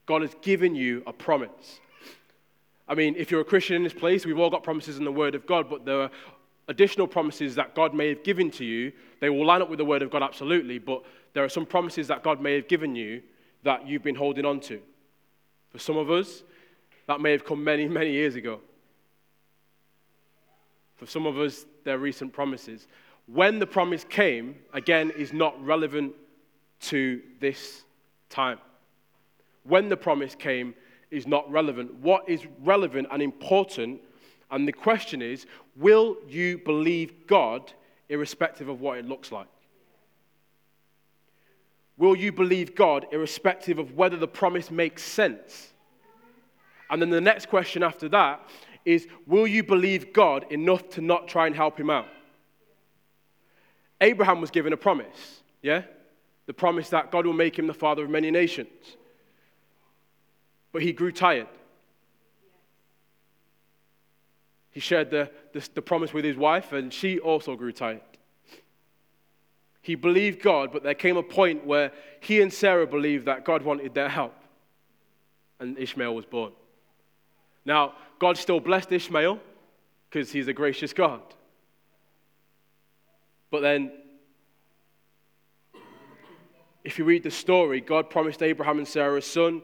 God 0.06 0.24
has 0.24 0.36
given 0.42 0.76
you 0.76 1.04
a 1.08 1.14
promise. 1.14 1.80
I 2.92 2.94
mean, 2.94 3.16
if 3.18 3.32
you're 3.32 3.40
a 3.40 3.46
Christian 3.46 3.78
in 3.78 3.84
this 3.84 3.94
place, 3.94 4.26
we've 4.26 4.38
all 4.38 4.50
got 4.50 4.64
promises 4.64 4.98
in 4.98 5.06
the 5.06 5.14
Word 5.14 5.34
of 5.34 5.46
God, 5.46 5.70
but 5.70 5.86
there 5.86 6.02
are 6.02 6.12
additional 6.68 7.08
promises 7.08 7.56
that 7.56 7.74
God 7.74 7.94
may 7.94 8.10
have 8.10 8.22
given 8.22 8.52
to 8.52 8.66
you. 8.66 8.92
They 9.22 9.30
will 9.30 9.46
line 9.46 9.62
up 9.62 9.70
with 9.70 9.78
the 9.78 9.86
Word 9.86 10.02
of 10.02 10.12
God, 10.12 10.22
absolutely, 10.22 10.78
but 10.78 11.02
there 11.32 11.42
are 11.42 11.50
some 11.50 11.66
promises 11.66 12.10
that 12.10 12.22
God 12.22 12.42
may 12.42 12.54
have 12.54 12.68
given 12.68 12.94
you 12.94 13.22
that 13.64 13.88
you've 13.88 14.04
been 14.04 14.16
holding 14.16 14.44
on 14.44 14.60
to. 14.60 14.82
For 15.70 15.80
some 15.80 15.96
of 15.96 16.12
us, 16.12 16.44
that 17.08 17.22
may 17.22 17.32
have 17.32 17.46
come 17.46 17.64
many, 17.64 17.88
many 17.88 18.12
years 18.12 18.36
ago. 18.36 18.60
For 20.98 21.06
some 21.06 21.26
of 21.26 21.40
us, 21.40 21.66
they're 21.86 21.98
recent 21.98 22.34
promises. 22.34 22.90
When 23.26 23.58
the 23.58 23.68
promise 23.68 24.04
came, 24.04 24.56
again, 24.74 25.12
is 25.12 25.32
not 25.32 25.64
relevant 25.64 26.12
to 26.82 27.22
this 27.40 27.84
time. 28.30 28.58
When 29.64 29.88
the 29.88 29.96
promise 29.96 30.36
came 30.36 30.76
is 31.12 31.28
not 31.28 31.50
relevant. 31.52 31.94
What 31.96 32.28
is 32.28 32.48
relevant 32.64 33.08
and 33.12 33.22
important, 33.22 34.02
and 34.50 34.68
the 34.68 34.74
question 34.74 35.22
is, 35.22 35.46
will 35.76 36.18
you 36.28 36.58
believe 36.58 37.28
God 37.28 37.72
irrespective 38.10 38.70
of 38.70 38.82
what 38.82 38.98
it 38.98 39.06
looks 39.06 39.32
like? 39.32 39.48
Will 41.98 42.16
you 42.16 42.32
believe 42.32 42.74
God 42.74 43.06
irrespective 43.12 43.78
of 43.78 43.96
whether 43.96 44.18
the 44.18 44.28
promise 44.28 44.72
makes 44.72 45.04
sense? 45.04 45.72
And 46.90 47.02
then 47.02 47.10
the 47.10 47.22
next 47.22 47.48
question 47.48 47.84
after 47.84 48.10
that 48.10 48.50
is 48.86 49.08
Will 49.28 49.46
you 49.46 49.64
believe 49.64 50.14
God 50.14 50.46
enough 50.52 50.90
to 50.90 51.02
not 51.02 51.28
try 51.28 51.46
and 51.46 51.56
help 51.56 51.80
him 51.80 51.90
out? 51.90 52.08
Abraham 54.02 54.42
was 54.42 54.50
given 54.50 54.74
a 54.74 54.78
promise, 54.78 55.42
yeah? 55.62 55.84
The 56.48 56.54
promise 56.54 56.90
that 56.90 57.12
God 57.12 57.26
will 57.26 57.34
make 57.34 57.58
him 57.58 57.68
the 57.68 57.74
father 57.74 58.04
of 58.04 58.10
many 58.10 58.32
nations. 58.32 58.98
But 60.72 60.82
he 60.82 60.94
grew 60.94 61.12
tired. 61.12 61.48
He 64.72 64.80
shared 64.80 65.10
the, 65.10 65.30
the, 65.54 65.68
the 65.74 65.82
promise 65.82 66.14
with 66.14 66.24
his 66.24 66.38
wife, 66.38 66.72
and 66.72 66.94
she 66.94 67.20
also 67.20 67.56
grew 67.56 67.74
tired. 67.74 68.02
He 69.82 69.96
believed 69.96 70.42
God, 70.42 70.72
but 70.72 70.84
there 70.84 70.94
came 70.94 71.18
a 71.18 71.24
point 71.24 71.66
where 71.66 71.92
he 72.20 72.42
and 72.42 72.54
Sarah 72.54 72.88
believed 72.88 73.26
that 73.26 73.44
God 73.44 73.64
wanted 73.64 73.94
their 73.94 74.10
help, 74.10 74.36
and 75.60 75.78
Ishmael 75.78 76.16
was 76.16 76.26
born. 76.26 76.54
Now, 77.66 77.94
God 78.20 78.38
still 78.38 78.60
blessed 78.60 78.92
Ishmael 78.92 79.40
because 80.10 80.32
he's 80.32 80.48
a 80.48 80.54
gracious 80.54 80.94
God. 80.94 81.22
But 83.50 83.62
then, 83.62 83.92
if 86.84 86.98
you 86.98 87.06
read 87.06 87.24
the 87.24 87.32
story, 87.32 87.82
God 87.82 88.10
promised 88.10 88.42
Abraham 88.42 88.78
and 88.78 88.88
Sarah 88.88 89.18
a 89.18 89.22
son. 89.22 89.62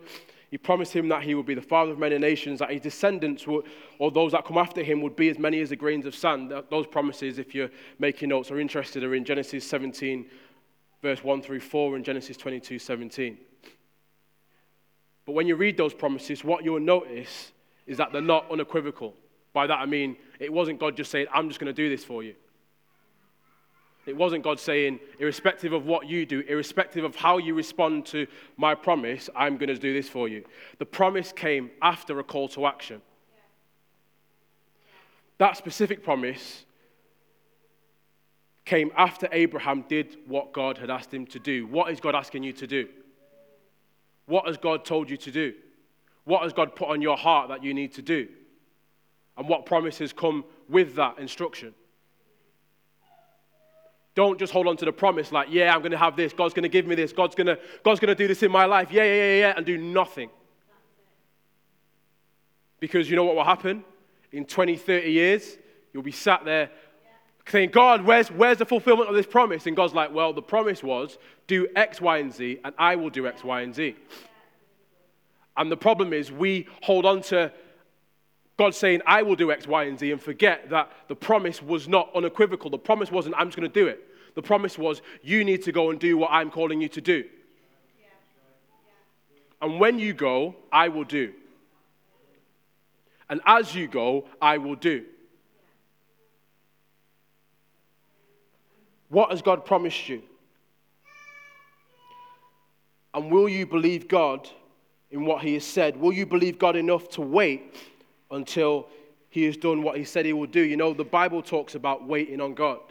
He 0.49 0.57
promised 0.57 0.93
him 0.93 1.09
that 1.09 1.23
he 1.23 1.35
would 1.35 1.45
be 1.45 1.55
the 1.55 1.61
father 1.61 1.91
of 1.91 1.99
many 1.99 2.17
nations, 2.17 2.59
that 2.59 2.71
his 2.71 2.81
descendants, 2.81 3.45
would, 3.47 3.65
or 3.99 4.11
those 4.11 4.31
that 4.31 4.45
come 4.45 4.57
after 4.57 4.81
him, 4.81 5.01
would 5.01 5.15
be 5.15 5.29
as 5.29 5.37
many 5.37 5.59
as 5.59 5.69
the 5.69 5.75
grains 5.75 6.05
of 6.05 6.15
sand. 6.15 6.53
Those 6.69 6.87
promises, 6.87 7.37
if 7.37 7.53
you're 7.53 7.69
making 7.99 8.29
notes 8.29 8.49
or 8.49 8.59
interested, 8.59 9.03
are 9.03 9.13
in 9.13 9.25
Genesis 9.25 9.67
17, 9.67 10.25
verse 11.01 11.21
1 11.21 11.41
through 11.41 11.59
4, 11.59 11.97
and 11.97 12.05
Genesis 12.05 12.37
22, 12.37 12.79
17. 12.79 13.37
But 15.25 15.33
when 15.33 15.47
you 15.47 15.57
read 15.57 15.75
those 15.75 15.93
promises, 15.93 16.45
what 16.45 16.63
you'll 16.63 16.79
notice 16.79 17.51
is 17.85 17.97
that 17.97 18.13
they're 18.13 18.21
not 18.21 18.49
unequivocal. 18.49 19.15
By 19.51 19.67
that 19.67 19.79
I 19.79 19.85
mean, 19.85 20.15
it 20.39 20.51
wasn't 20.51 20.79
God 20.79 20.95
just 20.95 21.11
saying, 21.11 21.27
I'm 21.33 21.49
just 21.49 21.59
going 21.59 21.73
to 21.73 21.73
do 21.73 21.89
this 21.89 22.05
for 22.05 22.23
you. 22.23 22.35
It 24.07 24.15
wasn't 24.15 24.43
God 24.43 24.59
saying, 24.59 24.99
irrespective 25.19 25.73
of 25.73 25.85
what 25.85 26.07
you 26.07 26.25
do, 26.25 26.39
irrespective 26.47 27.03
of 27.03 27.15
how 27.15 27.39
you 27.39 27.53
respond 27.53 28.05
to 28.07 28.25
my 28.55 28.73
promise, 28.73 29.29
I'm 29.35 29.57
going 29.57 29.67
to 29.67 29.77
do 29.77 29.93
this 29.93 30.07
for 30.07 30.29
you. 30.29 30.45
The 30.79 30.85
promise 30.85 31.33
came 31.33 31.71
after 31.81 32.17
a 32.19 32.23
call 32.23 32.47
to 32.49 32.65
action. 32.65 33.01
That 35.39 35.57
specific 35.57 36.03
promise 36.03 36.65
came 38.63 38.91
after 38.95 39.27
Abraham 39.31 39.83
did 39.89 40.17
what 40.25 40.53
God 40.53 40.77
had 40.77 40.89
asked 40.89 41.13
him 41.13 41.25
to 41.27 41.39
do. 41.39 41.67
What 41.67 41.91
is 41.91 41.99
God 41.99 42.15
asking 42.15 42.43
you 42.43 42.53
to 42.53 42.67
do? 42.67 42.87
What 44.25 44.47
has 44.47 44.57
God 44.57 44.85
told 44.85 45.09
you 45.09 45.17
to 45.17 45.31
do? 45.31 45.53
What 46.23 46.43
has 46.43 46.53
God 46.53 46.75
put 46.75 46.89
on 46.89 47.01
your 47.01 47.17
heart 47.17 47.49
that 47.49 47.63
you 47.63 47.73
need 47.73 47.93
to 47.93 48.01
do? 48.01 48.27
And 49.37 49.47
what 49.47 49.65
promises 49.65 50.13
come 50.13 50.45
with 50.69 50.95
that 50.95 51.19
instruction? 51.19 51.73
Don't 54.17 54.39
just 54.39 54.51
hold 54.51 54.65
on 54.65 54.75
to 54.77 54.85
the 54.85 54.91
promise 54.91 55.31
like, 55.31 55.49
yeah, 55.51 55.71
I'm 55.75 55.81
going 55.81 55.91
to 55.91 55.97
have 55.97 56.15
this. 56.15 56.33
God's 56.33 56.55
going 56.55 56.63
to 56.63 56.69
give 56.69 56.87
me 56.87 56.95
this. 56.95 57.13
God's 57.13 57.35
going 57.35 57.45
to, 57.45 57.59
God's 57.83 57.99
going 57.99 58.07
to 58.07 58.15
do 58.15 58.27
this 58.27 58.41
in 58.41 58.49
my 58.49 58.65
life. 58.65 58.91
Yeah, 58.91 59.03
yeah, 59.03 59.13
yeah, 59.13 59.39
yeah, 59.41 59.53
and 59.55 59.63
do 59.63 59.77
nothing. 59.77 60.31
Because 62.79 63.07
you 63.07 63.15
know 63.15 63.25
what 63.25 63.35
will 63.35 63.43
happen? 63.43 63.83
In 64.31 64.45
20, 64.45 64.75
30 64.75 65.11
years, 65.11 65.59
you'll 65.93 66.01
be 66.01 66.11
sat 66.11 66.43
there 66.45 66.71
saying, 67.47 67.69
God, 67.69 68.05
where's, 68.05 68.29
where's 68.29 68.57
the 68.57 68.65
fulfillment 68.65 69.07
of 69.07 69.15
this 69.15 69.27
promise? 69.27 69.67
And 69.67 69.75
God's 69.75 69.93
like, 69.93 70.11
well, 70.11 70.33
the 70.33 70.41
promise 70.41 70.81
was 70.81 71.19
do 71.45 71.67
X, 71.75 72.01
Y, 72.01 72.17
and 72.17 72.33
Z, 72.33 72.59
and 72.65 72.73
I 72.79 72.95
will 72.95 73.11
do 73.11 73.27
X, 73.27 73.43
Y, 73.43 73.61
and 73.61 73.75
Z. 73.75 73.95
And 75.57 75.71
the 75.71 75.77
problem 75.77 76.11
is, 76.11 76.31
we 76.31 76.67
hold 76.81 77.05
on 77.05 77.21
to 77.21 77.53
God 78.57 78.73
saying, 78.73 79.03
I 79.05 79.21
will 79.21 79.35
do 79.35 79.51
X, 79.51 79.67
Y, 79.67 79.83
and 79.83 79.99
Z, 79.99 80.11
and 80.11 80.19
forget 80.19 80.71
that 80.71 80.91
the 81.07 81.15
promise 81.15 81.61
was 81.61 81.87
not 81.87 82.09
unequivocal. 82.15 82.71
The 82.71 82.79
promise 82.79 83.11
wasn't, 83.11 83.35
I'm 83.37 83.49
just 83.49 83.57
going 83.57 83.69
to 83.71 83.79
do 83.79 83.85
it. 83.85 84.05
The 84.37 84.43
promise 84.43 84.77
was, 84.77 85.01
you 85.23 85.43
need 85.43 85.63
to 85.63 85.71
go 85.71 85.89
and 85.89 85.99
do 85.99 86.15
what 86.15 86.29
I'm 86.31 86.51
calling 86.51 86.79
you 86.79 86.89
to 86.89 87.01
do. 87.01 87.23
And 89.59 89.79
when 89.79 89.97
you 89.97 90.13
go, 90.13 90.53
I 90.71 90.89
will 90.89 91.05
do. 91.05 91.33
And 93.31 93.41
as 93.47 93.73
you 93.73 93.87
go, 93.87 94.25
I 94.39 94.59
will 94.59 94.75
do. 94.75 95.05
What 99.09 99.31
has 99.31 99.41
God 99.41 99.65
promised 99.65 100.07
you? 100.07 100.21
And 103.15 103.31
will 103.31 103.49
you 103.49 103.65
believe 103.65 104.07
God 104.07 104.47
in 105.09 105.25
what 105.25 105.41
he 105.41 105.55
has 105.55 105.63
said? 105.63 105.97
Will 105.97 106.13
you 106.13 106.27
believe 106.27 106.59
God 106.59 106.75
enough 106.75 107.09
to 107.09 107.21
wait 107.21 107.75
until 108.29 108.87
he 109.31 109.45
has 109.45 109.57
done 109.57 109.81
what 109.81 109.97
he 109.97 110.03
said 110.03 110.27
he 110.27 110.33
will 110.33 110.45
do? 110.45 110.61
You 110.61 110.77
know, 110.77 110.93
the 110.93 111.03
Bible 111.03 111.41
talks 111.41 111.73
about 111.73 112.07
waiting 112.07 112.39
on 112.39 112.53
God. 112.53 112.81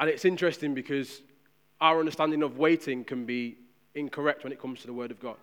And 0.00 0.08
it's 0.08 0.24
interesting 0.24 0.72
because 0.74 1.20
our 1.80 2.00
understanding 2.00 2.42
of 2.42 2.56
waiting 2.56 3.04
can 3.04 3.26
be 3.26 3.58
incorrect 3.94 4.42
when 4.42 4.52
it 4.52 4.60
comes 4.60 4.80
to 4.80 4.86
the 4.86 4.94
Word 4.94 5.10
of 5.10 5.20
God. 5.20 5.36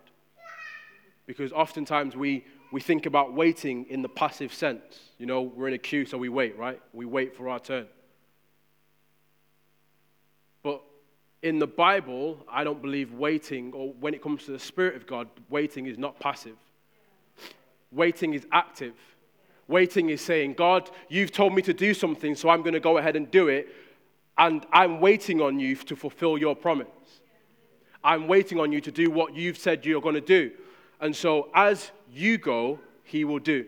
Because 1.26 1.52
oftentimes 1.52 2.16
we, 2.16 2.44
we 2.72 2.80
think 2.80 3.06
about 3.06 3.34
waiting 3.34 3.86
in 3.88 4.02
the 4.02 4.08
passive 4.08 4.52
sense. 4.52 4.82
You 5.18 5.26
know, 5.26 5.42
we're 5.42 5.68
in 5.68 5.74
a 5.74 5.78
queue, 5.78 6.04
so 6.04 6.18
we 6.18 6.28
wait, 6.28 6.58
right? 6.58 6.80
We 6.92 7.04
wait 7.04 7.36
for 7.36 7.48
our 7.48 7.60
turn. 7.60 7.86
But 10.64 10.82
in 11.42 11.60
the 11.60 11.66
Bible, 11.68 12.44
I 12.50 12.64
don't 12.64 12.82
believe 12.82 13.12
waiting, 13.12 13.72
or 13.72 13.92
when 14.00 14.12
it 14.12 14.22
comes 14.22 14.44
to 14.46 14.50
the 14.50 14.58
Spirit 14.58 14.96
of 14.96 15.06
God, 15.06 15.28
waiting 15.48 15.86
is 15.86 15.98
not 15.98 16.18
passive. 16.18 16.56
Waiting 17.92 18.34
is 18.34 18.44
active. 18.50 18.94
Waiting 19.68 20.08
is 20.08 20.20
saying, 20.20 20.54
God, 20.54 20.90
you've 21.08 21.30
told 21.30 21.54
me 21.54 21.62
to 21.62 21.74
do 21.74 21.94
something, 21.94 22.34
so 22.34 22.48
I'm 22.48 22.62
going 22.62 22.74
to 22.74 22.80
go 22.80 22.98
ahead 22.98 23.14
and 23.14 23.30
do 23.30 23.46
it. 23.46 23.68
And 24.38 24.64
I'm 24.72 25.00
waiting 25.00 25.40
on 25.40 25.58
you 25.58 25.74
to 25.74 25.96
fulfill 25.96 26.38
your 26.38 26.54
promise. 26.54 26.86
I'm 28.04 28.28
waiting 28.28 28.60
on 28.60 28.70
you 28.70 28.80
to 28.80 28.92
do 28.92 29.10
what 29.10 29.34
you've 29.34 29.58
said 29.58 29.84
you're 29.84 30.00
going 30.00 30.14
to 30.14 30.20
do. 30.20 30.52
And 31.00 31.14
so 31.14 31.50
as 31.54 31.90
you 32.12 32.38
go, 32.38 32.78
he 33.02 33.24
will 33.24 33.40
do. 33.40 33.66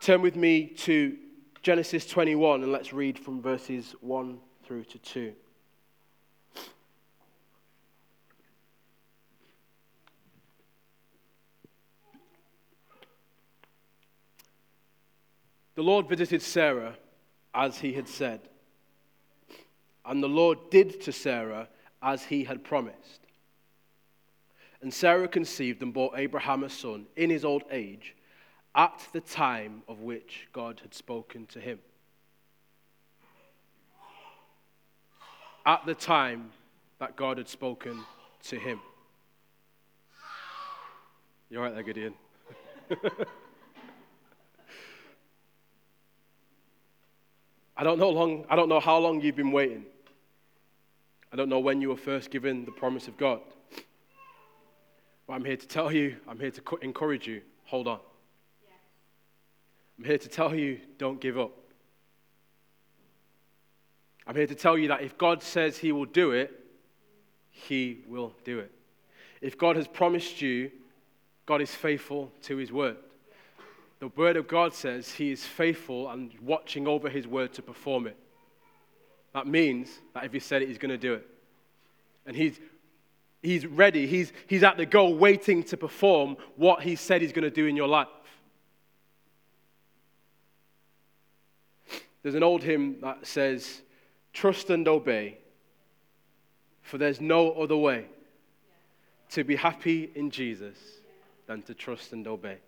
Turn 0.00 0.20
with 0.20 0.34
me 0.34 0.66
to 0.66 1.16
Genesis 1.62 2.04
21 2.06 2.64
and 2.64 2.72
let's 2.72 2.92
read 2.92 3.16
from 3.16 3.40
verses 3.40 3.94
1 4.00 4.38
through 4.64 4.82
to 4.84 4.98
2. 4.98 5.32
The 15.74 15.82
Lord 15.82 16.08
visited 16.08 16.42
Sarah 16.42 16.96
as 17.54 17.78
he 17.78 17.92
had 17.92 18.08
said, 18.08 18.40
and 20.04 20.22
the 20.22 20.28
Lord 20.28 20.58
did 20.70 21.00
to 21.02 21.12
Sarah 21.12 21.68
as 22.02 22.24
he 22.24 22.44
had 22.44 22.64
promised. 22.64 23.20
And 24.80 24.92
Sarah 24.92 25.28
conceived 25.28 25.80
and 25.82 25.94
bore 25.94 26.16
Abraham 26.16 26.64
a 26.64 26.68
son 26.68 27.06
in 27.16 27.30
his 27.30 27.44
old 27.44 27.62
age 27.70 28.16
at 28.74 29.06
the 29.12 29.20
time 29.20 29.82
of 29.86 30.00
which 30.00 30.48
God 30.52 30.80
had 30.80 30.92
spoken 30.92 31.46
to 31.46 31.60
him. 31.60 31.78
At 35.64 35.86
the 35.86 35.94
time 35.94 36.50
that 36.98 37.14
God 37.14 37.38
had 37.38 37.48
spoken 37.48 38.04
to 38.44 38.58
him. 38.58 38.80
You're 41.48 41.62
right 41.62 41.74
there, 41.74 41.84
Gideon. 41.84 42.14
I 47.82 47.84
don't 47.84 47.98
know 47.98 48.10
long, 48.10 48.44
I 48.48 48.54
don't 48.54 48.68
know 48.68 48.78
how 48.78 48.98
long 48.98 49.20
you've 49.20 49.34
been 49.34 49.50
waiting. 49.50 49.84
I 51.32 51.36
don't 51.36 51.48
know 51.48 51.58
when 51.58 51.80
you 51.80 51.88
were 51.88 51.96
first 51.96 52.30
given 52.30 52.64
the 52.64 52.70
promise 52.70 53.08
of 53.08 53.16
God. 53.16 53.40
But 55.26 55.32
I'm 55.32 55.44
here 55.44 55.56
to 55.56 55.66
tell 55.66 55.90
you, 55.90 56.14
I'm 56.28 56.38
here 56.38 56.52
to 56.52 56.62
encourage 56.80 57.26
you, 57.26 57.42
hold 57.64 57.88
on. 57.88 57.98
I'm 59.98 60.04
here 60.04 60.16
to 60.16 60.28
tell 60.28 60.54
you, 60.54 60.78
don't 60.96 61.20
give 61.20 61.36
up. 61.36 61.50
I'm 64.28 64.36
here 64.36 64.46
to 64.46 64.54
tell 64.54 64.78
you 64.78 64.86
that 64.86 65.02
if 65.02 65.18
God 65.18 65.42
says 65.42 65.76
He 65.76 65.90
will 65.90 66.04
do 66.04 66.30
it, 66.30 66.52
He 67.50 68.04
will 68.06 68.32
do 68.44 68.60
it. 68.60 68.70
If 69.40 69.58
God 69.58 69.74
has 69.74 69.88
promised 69.88 70.40
you, 70.40 70.70
God 71.46 71.60
is 71.60 71.74
faithful 71.74 72.30
to 72.42 72.58
His 72.58 72.70
word. 72.70 72.98
The 74.02 74.08
word 74.08 74.36
of 74.36 74.48
God 74.48 74.74
says 74.74 75.12
He 75.12 75.30
is 75.30 75.46
faithful 75.46 76.10
and 76.10 76.32
watching 76.40 76.88
over 76.88 77.08
His 77.08 77.24
word 77.24 77.52
to 77.52 77.62
perform 77.62 78.08
it. 78.08 78.16
That 79.32 79.46
means 79.46 79.90
that 80.12 80.24
if 80.24 80.32
He 80.32 80.40
said 80.40 80.60
it, 80.60 80.66
He's 80.66 80.76
going 80.76 80.90
to 80.90 80.98
do 80.98 81.14
it. 81.14 81.26
And 82.26 82.34
He's 82.34 82.58
He's 83.44 83.64
ready. 83.64 84.08
He's, 84.08 84.32
he's 84.48 84.64
at 84.64 84.76
the 84.76 84.86
goal 84.86 85.14
waiting 85.14 85.62
to 85.64 85.76
perform 85.76 86.36
what 86.56 86.82
he 86.82 86.96
said 86.96 87.22
he's 87.22 87.32
going 87.32 87.44
to 87.44 87.50
do 87.50 87.66
in 87.66 87.76
your 87.76 87.88
life. 87.88 88.08
There's 92.22 92.34
an 92.34 92.42
old 92.42 92.64
hymn 92.64 92.96
that 93.02 93.24
says, 93.24 93.82
Trust 94.32 94.70
and 94.70 94.86
obey, 94.88 95.38
for 96.82 96.98
there's 96.98 97.20
no 97.20 97.52
other 97.52 97.76
way 97.76 98.06
to 99.30 99.44
be 99.44 99.54
happy 99.54 100.10
in 100.16 100.30
Jesus 100.30 100.78
than 101.46 101.62
to 101.62 101.74
trust 101.74 102.12
and 102.12 102.26
obey. 102.26 102.58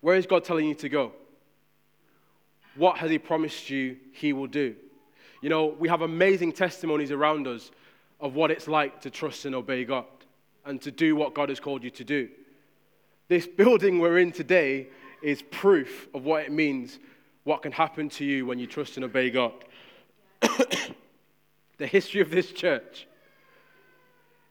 Where 0.00 0.16
is 0.16 0.26
God 0.26 0.44
telling 0.44 0.66
you 0.66 0.74
to 0.76 0.88
go? 0.88 1.12
What 2.76 2.98
has 2.98 3.10
He 3.10 3.18
promised 3.18 3.70
you 3.70 3.96
He 4.12 4.32
will 4.32 4.46
do? 4.46 4.74
You 5.42 5.48
know, 5.48 5.66
we 5.66 5.88
have 5.88 6.02
amazing 6.02 6.52
testimonies 6.52 7.10
around 7.10 7.46
us 7.46 7.70
of 8.20 8.34
what 8.34 8.50
it's 8.50 8.68
like 8.68 9.00
to 9.02 9.10
trust 9.10 9.46
and 9.46 9.54
obey 9.54 9.84
God 9.84 10.04
and 10.64 10.80
to 10.82 10.90
do 10.90 11.16
what 11.16 11.34
God 11.34 11.48
has 11.48 11.60
called 11.60 11.82
you 11.82 11.90
to 11.90 12.04
do. 12.04 12.28
This 13.28 13.46
building 13.56 13.98
we're 13.98 14.18
in 14.18 14.32
today 14.32 14.88
is 15.22 15.42
proof 15.42 16.08
of 16.14 16.24
what 16.24 16.44
it 16.44 16.52
means, 16.52 16.98
what 17.44 17.62
can 17.62 17.72
happen 17.72 18.08
to 18.10 18.24
you 18.24 18.46
when 18.46 18.58
you 18.58 18.66
trust 18.66 18.96
and 18.96 19.04
obey 19.04 19.30
God. 19.30 19.52
the 21.78 21.86
history 21.86 22.20
of 22.20 22.30
this 22.30 22.52
church 22.52 23.06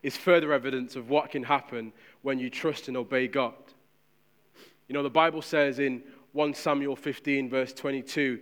is 0.01 0.15
further 0.15 0.53
evidence 0.53 0.95
of 0.95 1.09
what 1.09 1.31
can 1.31 1.43
happen 1.43 1.91
when 2.21 2.39
you 2.39 2.49
trust 2.49 2.87
and 2.87 2.95
obey 2.95 3.27
God. 3.27 3.53
You 4.89 4.93
know, 4.95 5.03
the 5.03 5.09
Bible 5.09 5.43
says 5.43 5.77
in 5.77 6.01
1 6.33 6.55
Samuel 6.55 6.95
15, 6.95 7.47
verse 7.47 7.73
22, 7.73 8.39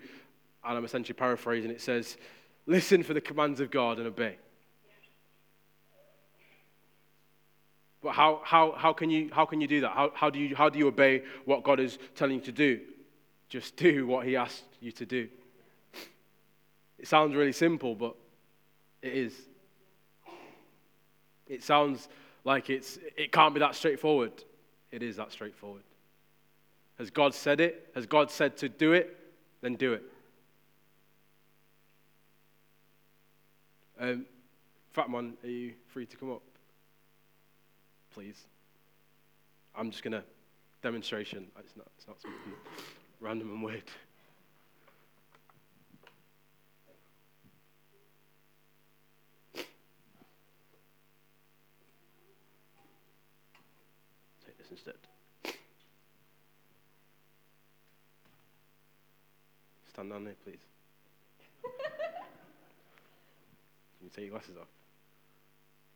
and 0.65 0.77
I'm 0.77 0.86
essentially 0.86 1.13
paraphrasing, 1.13 1.69
it 1.69 1.81
says, 1.81 2.17
Listen 2.65 3.03
for 3.03 3.13
the 3.13 3.21
commands 3.21 3.60
of 3.60 3.69
God 3.69 3.97
and 3.97 4.07
obey. 4.07 4.38
But 8.01 8.13
how, 8.13 8.41
how, 8.43 8.73
how, 8.77 8.93
can, 8.93 9.10
you, 9.10 9.29
how 9.31 9.45
can 9.45 9.60
you 9.60 9.67
do 9.67 9.81
that? 9.81 9.91
How, 9.91 10.12
how, 10.13 10.29
do 10.29 10.39
you, 10.39 10.55
how 10.55 10.69
do 10.69 10.79
you 10.79 10.88
obey 10.88 11.23
what 11.45 11.63
God 11.63 11.79
is 11.79 11.97
telling 12.15 12.36
you 12.36 12.41
to 12.41 12.51
do? 12.51 12.79
Just 13.49 13.75
do 13.75 14.07
what 14.07 14.25
He 14.25 14.36
asked 14.36 14.63
you 14.79 14.91
to 14.93 15.05
do. 15.05 15.27
It 16.97 17.07
sounds 17.07 17.36
really 17.36 17.51
simple, 17.51 17.95
but 17.95 18.15
it 19.01 19.13
is. 19.13 19.33
It 21.47 21.63
sounds 21.63 22.07
like 22.43 22.69
it's, 22.69 22.99
it 23.17 23.31
can't 23.31 23.53
be 23.53 23.60
that 23.60 23.75
straightforward. 23.75 24.31
It 24.91 25.03
is 25.03 25.17
that 25.17 25.31
straightforward. 25.31 25.83
Has 26.97 27.10
God 27.10 27.33
said 27.33 27.60
it? 27.60 27.91
Has 27.95 28.05
God 28.05 28.31
said 28.31 28.57
to 28.57 28.69
do 28.69 28.93
it? 28.93 29.15
Then 29.62 29.75
do 29.75 29.93
it. 29.93 30.03
Um, 33.99 34.25
Fatman, 34.95 35.33
are 35.43 35.47
you 35.47 35.73
free 35.88 36.05
to 36.05 36.17
come 36.17 36.31
up? 36.31 36.41
please. 38.17 38.47
I'm 39.75 39.91
just 39.91 40.03
going 40.03 40.13
to 40.13 40.23
demonstration. 40.81 41.45
It's 41.60 41.77
not, 41.77 41.86
it's 41.95 42.07
not 42.07 42.19
something 42.19 42.39
random 43.21 43.51
and 43.51 43.62
weird. 43.62 43.83
Take 54.43 54.57
this 54.57 54.71
instead. 54.71 54.95
Stand 59.97 60.12
down 60.12 60.25
there, 60.25 60.36
please. 60.43 60.60
Can 63.97 64.03
you 64.03 64.10
take 64.15 64.25
your 64.25 64.33
glasses 64.33 64.55
off? 64.55 64.67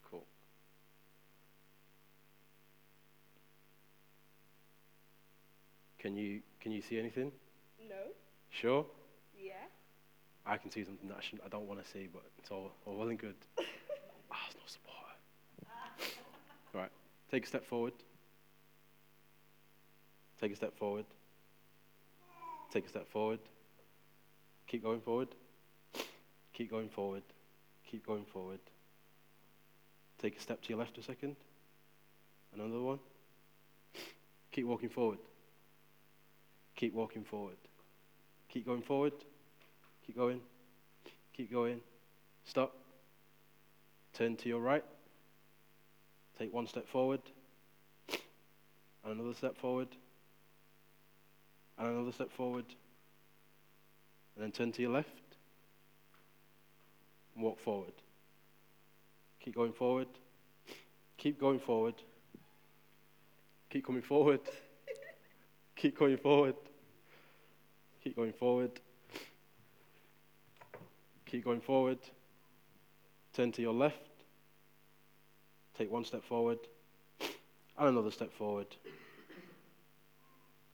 Cool. 0.09 0.23
Can 5.99 6.15
you, 6.15 6.41
can 6.59 6.71
you 6.71 6.81
see 6.81 6.97
anything? 6.97 7.31
No. 7.87 7.95
Sure? 8.49 8.87
Yeah. 9.39 9.51
I 10.47 10.57
can 10.57 10.71
see 10.71 10.83
something 10.83 11.07
that 11.07 11.17
I, 11.19 11.21
shouldn't, 11.21 11.43
I 11.45 11.49
don't 11.49 11.67
want 11.67 11.85
to 11.85 11.87
see, 11.87 12.09
but 12.11 12.23
it's 12.39 12.49
all, 12.49 12.71
all 12.87 12.95
well 12.95 13.09
and 13.09 13.19
good. 13.19 13.35
ah, 13.59 14.35
there's 14.47 14.55
no 14.55 14.65
support. 14.65 14.97
all 16.73 16.81
right, 16.81 16.91
take 17.29 17.45
a 17.45 17.47
step 17.47 17.67
forward. 17.67 17.93
Take 20.41 20.53
a 20.53 20.55
step 20.55 20.75
forward. 20.75 21.05
Take 22.73 22.87
a 22.87 22.89
step 22.89 23.07
forward. 23.11 23.37
Keep 24.71 24.83
going 24.83 25.01
forward. 25.01 25.27
Keep 26.53 26.71
going 26.71 26.87
forward. 26.87 27.23
Keep 27.89 28.07
going 28.07 28.23
forward. 28.23 28.61
Take 30.21 30.37
a 30.37 30.39
step 30.39 30.61
to 30.61 30.69
your 30.69 30.79
left 30.79 30.97
a 30.97 31.03
second. 31.03 31.35
Another 32.55 32.79
one. 32.79 32.99
Keep 34.53 34.67
walking 34.67 34.87
forward. 34.87 35.17
Keep 36.77 36.93
walking 36.93 37.25
forward. 37.25 37.57
Keep 38.47 38.65
going 38.65 38.81
forward. 38.81 39.11
Keep 40.07 40.15
going. 40.15 40.39
Keep 41.35 41.51
going. 41.51 41.81
Stop. 42.45 42.73
Turn 44.13 44.37
to 44.37 44.47
your 44.47 44.61
right. 44.61 44.85
Take 46.39 46.53
one 46.53 46.65
step 46.65 46.87
forward. 46.87 47.19
And 49.03 49.19
another 49.19 49.33
step 49.33 49.57
forward. 49.57 49.89
And 51.77 51.89
another 51.89 52.13
step 52.13 52.31
forward. 52.31 52.63
And 54.35 54.43
then 54.43 54.51
turn 54.51 54.71
to 54.71 54.81
your 54.81 54.91
left. 54.91 55.09
And 57.35 57.43
walk 57.43 57.59
forward. 57.59 57.93
Keep 59.39 59.55
going 59.55 59.73
forward. 59.73 60.07
Keep 61.17 61.39
going 61.39 61.59
forward. 61.59 61.95
Keep 63.69 63.85
coming 63.85 64.01
forward. 64.01 64.41
Keep 65.75 65.97
going 65.97 66.17
forward. 66.17 66.55
Keep 68.03 68.15
going 68.15 68.33
forward. 68.33 68.71
Keep 71.25 71.45
going 71.45 71.61
forward. 71.61 71.99
Turn 73.33 73.51
to 73.53 73.61
your 73.61 73.73
left. 73.73 73.95
Take 75.77 75.91
one 75.91 76.03
step 76.03 76.23
forward 76.23 76.59
and 77.77 77.89
another 77.89 78.11
step 78.11 78.33
forward. 78.33 78.67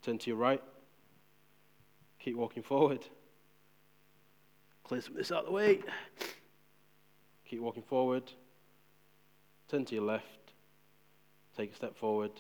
Turn 0.02 0.18
to 0.18 0.30
your 0.30 0.38
right. 0.38 0.64
Keep 2.20 2.36
walking 2.36 2.64
forward. 2.64 3.06
Clear 4.88 5.02
some 5.02 5.14
of 5.14 5.18
this 5.18 5.32
out 5.32 5.40
of 5.40 5.46
the 5.48 5.52
way. 5.52 5.80
Keep 7.46 7.62
walking 7.62 7.84
forward. 7.84 8.24
Turn 9.70 9.84
to 9.86 9.96
your 9.96 10.04
left. 10.04 10.26
Take 11.56 11.74
a 11.74 11.76
step 11.76 11.98
forward. 11.98 12.32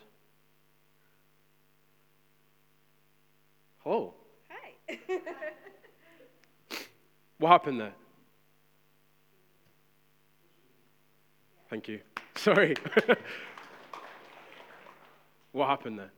Hello. 3.79 4.13
Hi. 4.49 4.99
What 7.39 7.49
happened 7.49 7.79
there? 7.79 7.93
Thank 11.69 11.87
you. 11.87 11.99
Sorry. 12.35 12.75
what 15.51 15.69
happened 15.69 15.99
there? 15.99 16.11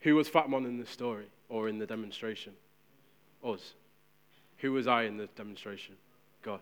Who 0.00 0.14
was 0.14 0.28
Fatmon 0.28 0.66
in 0.66 0.78
the 0.78 0.86
story 0.86 1.26
or 1.48 1.68
in 1.68 1.78
the 1.78 1.86
demonstration? 1.86 2.52
Us. 3.44 3.74
Who 4.58 4.72
was 4.72 4.86
I 4.86 5.02
in 5.04 5.16
the 5.16 5.26
demonstration? 5.36 5.96
God. 6.42 6.60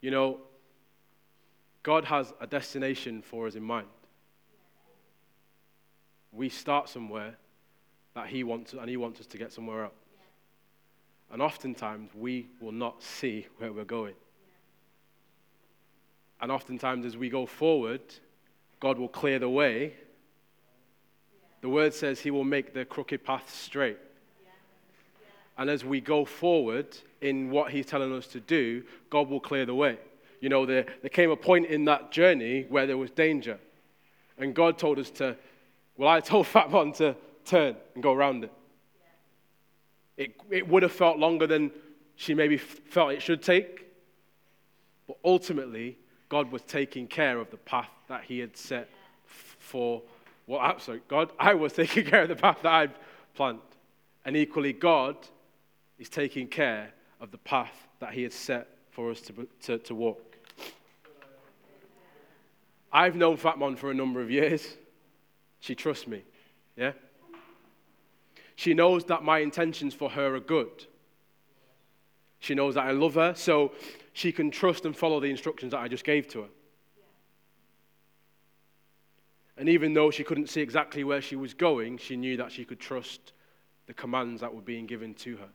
You 0.00 0.10
know, 0.10 0.38
God 1.82 2.04
has 2.04 2.32
a 2.40 2.46
destination 2.46 3.22
for 3.22 3.46
us 3.46 3.54
in 3.54 3.62
mind. 3.62 3.86
We 6.32 6.48
start 6.48 6.88
somewhere 6.88 7.36
that 8.14 8.26
He 8.26 8.44
wants, 8.44 8.72
and 8.72 8.88
He 8.88 8.96
wants 8.96 9.20
us 9.20 9.26
to 9.26 9.38
get 9.38 9.52
somewhere 9.52 9.84
else. 9.84 9.94
And 11.32 11.42
oftentimes 11.42 12.10
we 12.14 12.48
will 12.60 12.72
not 12.72 13.02
see 13.02 13.46
where 13.58 13.72
we're 13.72 13.84
going. 13.84 14.14
And 16.40 16.52
oftentimes, 16.52 17.04
as 17.04 17.16
we 17.16 17.28
go 17.28 17.46
forward, 17.46 18.00
God 18.80 18.98
will 18.98 19.08
clear 19.08 19.38
the 19.38 19.48
way. 19.48 19.94
The 21.60 21.68
word 21.68 21.92
says 21.92 22.20
He 22.20 22.30
will 22.30 22.44
make 22.44 22.72
the 22.72 22.84
crooked 22.84 23.24
path 23.24 23.52
straight. 23.52 23.98
And 25.58 25.68
as 25.68 25.84
we 25.84 26.00
go 26.00 26.24
forward 26.24 26.96
in 27.20 27.50
what 27.50 27.72
He's 27.72 27.84
telling 27.84 28.14
us 28.14 28.28
to 28.28 28.40
do, 28.40 28.84
God 29.10 29.28
will 29.28 29.40
clear 29.40 29.66
the 29.66 29.74
way. 29.74 29.98
You 30.40 30.48
know, 30.48 30.64
there, 30.64 30.86
there 31.02 31.10
came 31.10 31.30
a 31.30 31.36
point 31.36 31.66
in 31.66 31.84
that 31.86 32.12
journey 32.12 32.64
where 32.68 32.86
there 32.86 32.96
was 32.96 33.10
danger. 33.10 33.58
And 34.38 34.54
God 34.54 34.78
told 34.78 35.00
us 35.00 35.10
to, 35.12 35.36
well, 35.96 36.08
I 36.08 36.20
told 36.32 36.46
Fatmon 36.46 36.96
to 36.98 37.16
turn 37.44 37.76
and 37.94 38.02
go 38.02 38.12
around 38.12 38.44
it. 38.44 38.52
It, 40.16 40.40
it 40.48 40.68
would 40.68 40.84
have 40.84 40.92
felt 40.92 41.18
longer 41.18 41.46
than 41.46 41.72
she 42.14 42.34
maybe 42.34 42.56
felt 42.56 43.12
it 43.12 43.20
should 43.20 43.42
take. 43.42 43.86
But 45.08 45.16
ultimately, 45.24 45.98
God 46.28 46.52
was 46.52 46.62
taking 46.62 47.08
care 47.08 47.38
of 47.38 47.50
the 47.50 47.56
path 47.56 47.90
that 48.08 48.22
He 48.24 48.38
had 48.38 48.56
set 48.56 48.88
for, 49.58 50.02
well, 50.46 50.60
absolutely, 50.60 51.04
God, 51.08 51.32
I 51.38 51.54
was 51.54 51.72
taking 51.74 52.04
care 52.04 52.22
of 52.22 52.28
the 52.28 52.36
path 52.36 52.58
that 52.62 52.72
I'd 52.72 52.94
planned. 53.34 53.58
And 54.24 54.36
equally, 54.36 54.72
God 54.72 55.16
is 55.98 56.08
taking 56.08 56.46
care 56.46 56.92
of 57.20 57.30
the 57.30 57.38
path 57.38 57.88
that 58.00 58.12
He 58.12 58.22
had 58.22 58.32
set 58.32 58.68
for 58.90 59.10
us 59.10 59.20
to, 59.22 59.48
to, 59.62 59.78
to 59.78 59.94
walk. 59.94 60.36
I've 62.92 63.16
known 63.16 63.36
Fatmon 63.36 63.76
for 63.76 63.90
a 63.90 63.94
number 63.94 64.20
of 64.20 64.30
years. 64.30 64.76
She 65.60 65.74
trusts 65.74 66.06
me. 66.06 66.22
Yeah? 66.76 66.92
She 68.56 68.74
knows 68.74 69.04
that 69.04 69.22
my 69.22 69.40
intentions 69.40 69.94
for 69.94 70.10
her 70.10 70.34
are 70.34 70.40
good. 70.40 70.86
She 72.40 72.54
knows 72.54 72.74
that 72.74 72.84
I 72.84 72.92
love 72.92 73.14
her, 73.14 73.34
so 73.34 73.72
she 74.12 74.32
can 74.32 74.50
trust 74.50 74.84
and 74.84 74.96
follow 74.96 75.20
the 75.20 75.28
instructions 75.30 75.72
that 75.72 75.78
I 75.78 75.88
just 75.88 76.04
gave 76.04 76.28
to 76.28 76.42
her. 76.42 76.48
And 79.56 79.68
even 79.68 79.92
though 79.92 80.10
she 80.12 80.22
couldn't 80.22 80.48
see 80.48 80.60
exactly 80.60 81.02
where 81.02 81.20
she 81.20 81.34
was 81.34 81.52
going, 81.52 81.98
she 81.98 82.16
knew 82.16 82.36
that 82.36 82.52
she 82.52 82.64
could 82.64 82.78
trust 82.78 83.32
the 83.86 83.94
commands 83.94 84.40
that 84.40 84.54
were 84.54 84.62
being 84.62 84.86
given 84.86 85.14
to 85.14 85.36
her. 85.36 85.48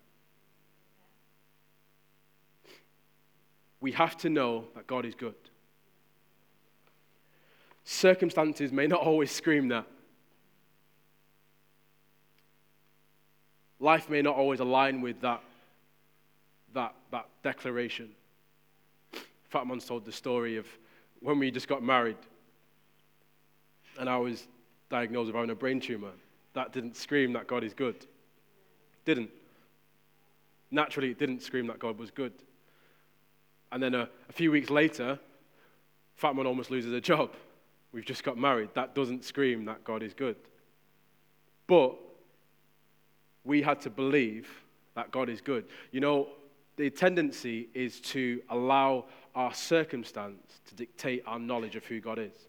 We 3.84 3.92
have 3.92 4.18
to 4.18 4.30
know 4.30 4.64
that 4.76 4.88
God 4.88 5.06
is 5.06 5.14
good. 5.14 5.36
Circumstances 7.84 8.72
may 8.72 8.88
not 8.88 9.02
always 9.02 9.30
scream 9.30 9.68
that. 9.68 9.86
life 13.84 14.10
may 14.10 14.22
not 14.22 14.36
always 14.36 14.62
align 14.62 15.02
with 15.02 15.20
that, 15.22 15.42
that, 16.74 16.96
that 17.12 17.28
declaration. 17.44 18.10
Fatmon's 19.54 19.86
told 19.86 20.06
the 20.06 20.12
story 20.12 20.56
of 20.56 20.66
when 21.20 21.38
we 21.38 21.52
just 21.52 21.68
got 21.68 21.84
married 21.84 22.18
and 24.00 24.10
I 24.10 24.18
was 24.18 24.48
diagnosed 24.90 25.28
with 25.28 25.36
having 25.36 25.50
a 25.50 25.56
brain 25.56 25.82
tumor. 25.82 26.12
That 26.54 26.72
didn't 26.72 26.96
scream 26.96 27.34
that 27.34 27.46
God 27.46 27.64
is 27.64 27.74
good. 27.74 28.08
Didn't. 29.06 29.30
Naturally, 30.72 31.12
it 31.12 31.20
didn't 31.20 31.42
scream 31.42 31.68
that 31.68 31.78
God 31.78 32.00
was 32.00 32.10
good. 32.10 32.32
And 33.74 33.82
then 33.82 33.96
a, 33.96 34.08
a 34.30 34.32
few 34.32 34.52
weeks 34.52 34.70
later, 34.70 35.20
Fatman 36.22 36.46
almost 36.46 36.70
loses 36.70 36.94
a 36.94 37.02
job. 37.02 37.32
We've 37.92 38.06
just 38.06 38.24
got 38.24 38.38
married. 38.38 38.70
That 38.76 38.94
doesn't 38.94 39.26
scream 39.26 39.66
that 39.66 39.84
God 39.84 40.04
is 40.04 40.14
good. 40.14 40.36
But 41.66 41.96
we 43.44 43.64
had 43.64 43.82
to 43.82 43.90
believe 43.90 44.48
that 44.96 45.12
God 45.12 45.28
is 45.28 45.42
good. 45.42 45.66
You 45.92 46.02
know, 46.02 46.28
the 46.76 46.92
tendency 46.92 47.68
is 47.74 48.00
to 48.02 48.42
allow 48.50 49.06
our 49.34 49.54
circumstance 49.56 50.62
to 50.68 50.76
dictate 50.76 51.24
our 51.26 51.40
knowledge 51.40 51.76
of 51.76 51.84
who 51.86 52.00
God 52.00 52.20
is. 52.20 52.48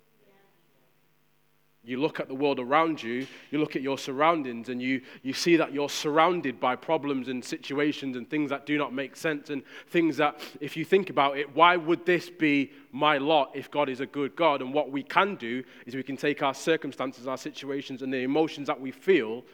You 1.86 2.00
look 2.00 2.18
at 2.18 2.28
the 2.28 2.34
world 2.34 2.60
around 2.60 3.02
you, 3.02 3.26
you 3.50 3.58
look 3.58 3.76
at 3.76 3.82
your 3.82 3.98
surroundings, 3.98 4.70
and 4.70 4.80
you, 4.80 5.02
you 5.22 5.34
see 5.34 5.56
that 5.56 5.74
you're 5.74 5.90
surrounded 5.90 6.58
by 6.58 6.76
problems 6.76 7.28
and 7.28 7.44
situations 7.44 8.16
and 8.16 8.28
things 8.28 8.48
that 8.50 8.64
do 8.64 8.78
not 8.78 8.94
make 8.94 9.16
sense, 9.16 9.50
and 9.50 9.62
things 9.88 10.16
that, 10.16 10.40
if 10.60 10.76
you 10.78 10.84
think 10.84 11.10
about 11.10 11.36
it, 11.36 11.54
why 11.54 11.76
would 11.76 12.06
this 12.06 12.30
be 12.30 12.72
my 12.90 13.18
lot 13.18 13.50
if 13.54 13.70
God 13.70 13.90
is 13.90 14.00
a 14.00 14.06
good 14.06 14.34
God? 14.34 14.62
And 14.62 14.72
what 14.72 14.90
we 14.90 15.02
can 15.02 15.34
do 15.34 15.62
is 15.84 15.94
we 15.94 16.02
can 16.02 16.16
take 16.16 16.42
our 16.42 16.54
circumstances, 16.54 17.26
our 17.26 17.36
situations, 17.36 18.00
and 18.00 18.10
the 18.12 18.22
emotions 18.22 18.66
that 18.68 18.80
we 18.80 18.90
feel 18.90 19.44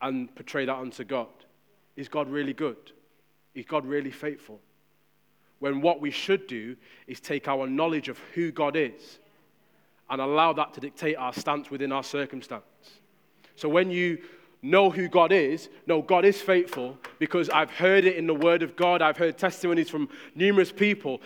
and 0.00 0.34
portray 0.34 0.64
that 0.64 0.76
unto 0.76 1.04
God. 1.04 1.28
Is 1.96 2.08
God 2.08 2.30
really 2.30 2.54
good? 2.54 2.92
Is 3.54 3.66
God 3.66 3.84
really 3.84 4.10
faithful? 4.10 4.58
When 5.58 5.82
what 5.82 6.00
we 6.00 6.10
should 6.10 6.46
do 6.46 6.76
is 7.06 7.20
take 7.20 7.46
our 7.46 7.66
knowledge 7.66 8.08
of 8.08 8.18
who 8.34 8.50
God 8.50 8.74
is 8.74 9.18
and 10.12 10.20
allow 10.20 10.52
that 10.52 10.74
to 10.74 10.80
dictate 10.80 11.16
our 11.16 11.32
stance 11.32 11.70
within 11.70 11.90
our 11.90 12.04
circumstance. 12.04 12.62
So 13.56 13.66
when 13.66 13.90
you 13.90 14.18
know 14.60 14.90
who 14.90 15.08
God 15.08 15.32
is, 15.32 15.70
know 15.86 16.02
God 16.02 16.26
is 16.26 16.40
faithful 16.40 16.98
because 17.18 17.48
I've 17.48 17.70
heard 17.70 18.04
it 18.04 18.16
in 18.16 18.26
the 18.26 18.34
Word 18.34 18.62
of 18.62 18.76
God, 18.76 19.00
I've 19.00 19.16
heard 19.16 19.38
testimonies 19.38 19.88
from 19.88 20.10
numerous 20.34 20.70
people. 20.70 21.22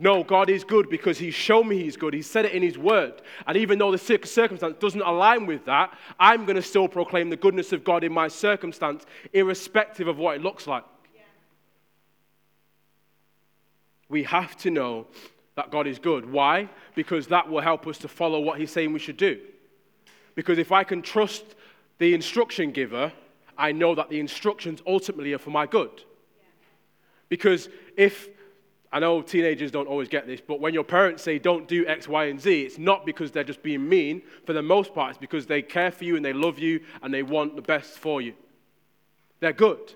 No, 0.00 0.24
God 0.24 0.50
is 0.50 0.64
good 0.64 0.90
because 0.90 1.16
He's 1.16 1.32
shown 1.32 1.68
me 1.68 1.78
He's 1.78 1.96
good. 1.96 2.12
He 2.12 2.22
said 2.22 2.44
it 2.44 2.52
in 2.52 2.62
His 2.62 2.76
Word. 2.76 3.22
And 3.46 3.56
even 3.56 3.78
though 3.78 3.92
the 3.92 3.98
circumstance 3.98 4.76
doesn't 4.80 5.00
align 5.00 5.46
with 5.46 5.64
that, 5.66 5.96
I'm 6.18 6.44
going 6.44 6.56
to 6.56 6.62
still 6.62 6.88
proclaim 6.88 7.30
the 7.30 7.36
goodness 7.36 7.72
of 7.72 7.84
God 7.84 8.02
in 8.02 8.12
my 8.12 8.26
circumstance, 8.26 9.06
irrespective 9.32 10.08
of 10.08 10.18
what 10.18 10.34
it 10.34 10.42
looks 10.42 10.66
like. 10.66 10.84
Yeah. 11.14 11.22
We 14.08 14.24
have 14.24 14.56
to 14.58 14.72
know 14.72 15.06
that 15.56 15.70
God 15.70 15.86
is 15.86 15.98
good. 15.98 16.30
Why? 16.30 16.68
Because 16.94 17.26
that 17.28 17.48
will 17.48 17.60
help 17.60 17.86
us 17.86 17.98
to 17.98 18.08
follow 18.08 18.40
what 18.40 18.58
He's 18.58 18.70
saying 18.70 18.92
we 18.92 18.98
should 18.98 19.16
do. 19.16 19.40
Because 20.34 20.58
if 20.58 20.72
I 20.72 20.84
can 20.84 21.02
trust 21.02 21.44
the 21.98 22.14
instruction 22.14 22.72
giver, 22.72 23.12
I 23.56 23.72
know 23.72 23.94
that 23.94 24.08
the 24.08 24.18
instructions 24.18 24.82
ultimately 24.86 25.32
are 25.32 25.38
for 25.38 25.50
my 25.50 25.66
good. 25.66 26.02
Because 27.28 27.68
if 27.96 28.28
I 28.92 29.00
know 29.00 29.22
teenagers 29.22 29.70
don't 29.70 29.88
always 29.88 30.08
get 30.08 30.26
this, 30.26 30.40
but 30.40 30.60
when 30.60 30.74
your 30.74 30.84
parents 30.84 31.22
say 31.22 31.38
don't 31.38 31.66
do 31.66 31.86
X, 31.86 32.06
Y, 32.06 32.26
and 32.26 32.40
Z, 32.40 32.62
it's 32.62 32.78
not 32.78 33.04
because 33.04 33.32
they're 33.32 33.44
just 33.44 33.62
being 33.62 33.88
mean. 33.88 34.22
For 34.46 34.52
the 34.52 34.62
most 34.62 34.94
part, 34.94 35.10
it's 35.10 35.18
because 35.18 35.46
they 35.46 35.62
care 35.62 35.90
for 35.90 36.04
you 36.04 36.16
and 36.16 36.24
they 36.24 36.32
love 36.32 36.58
you 36.58 36.80
and 37.02 37.12
they 37.12 37.22
want 37.22 37.56
the 37.56 37.62
best 37.62 37.98
for 37.98 38.20
you. 38.20 38.34
They're 39.40 39.52
good. 39.52 39.94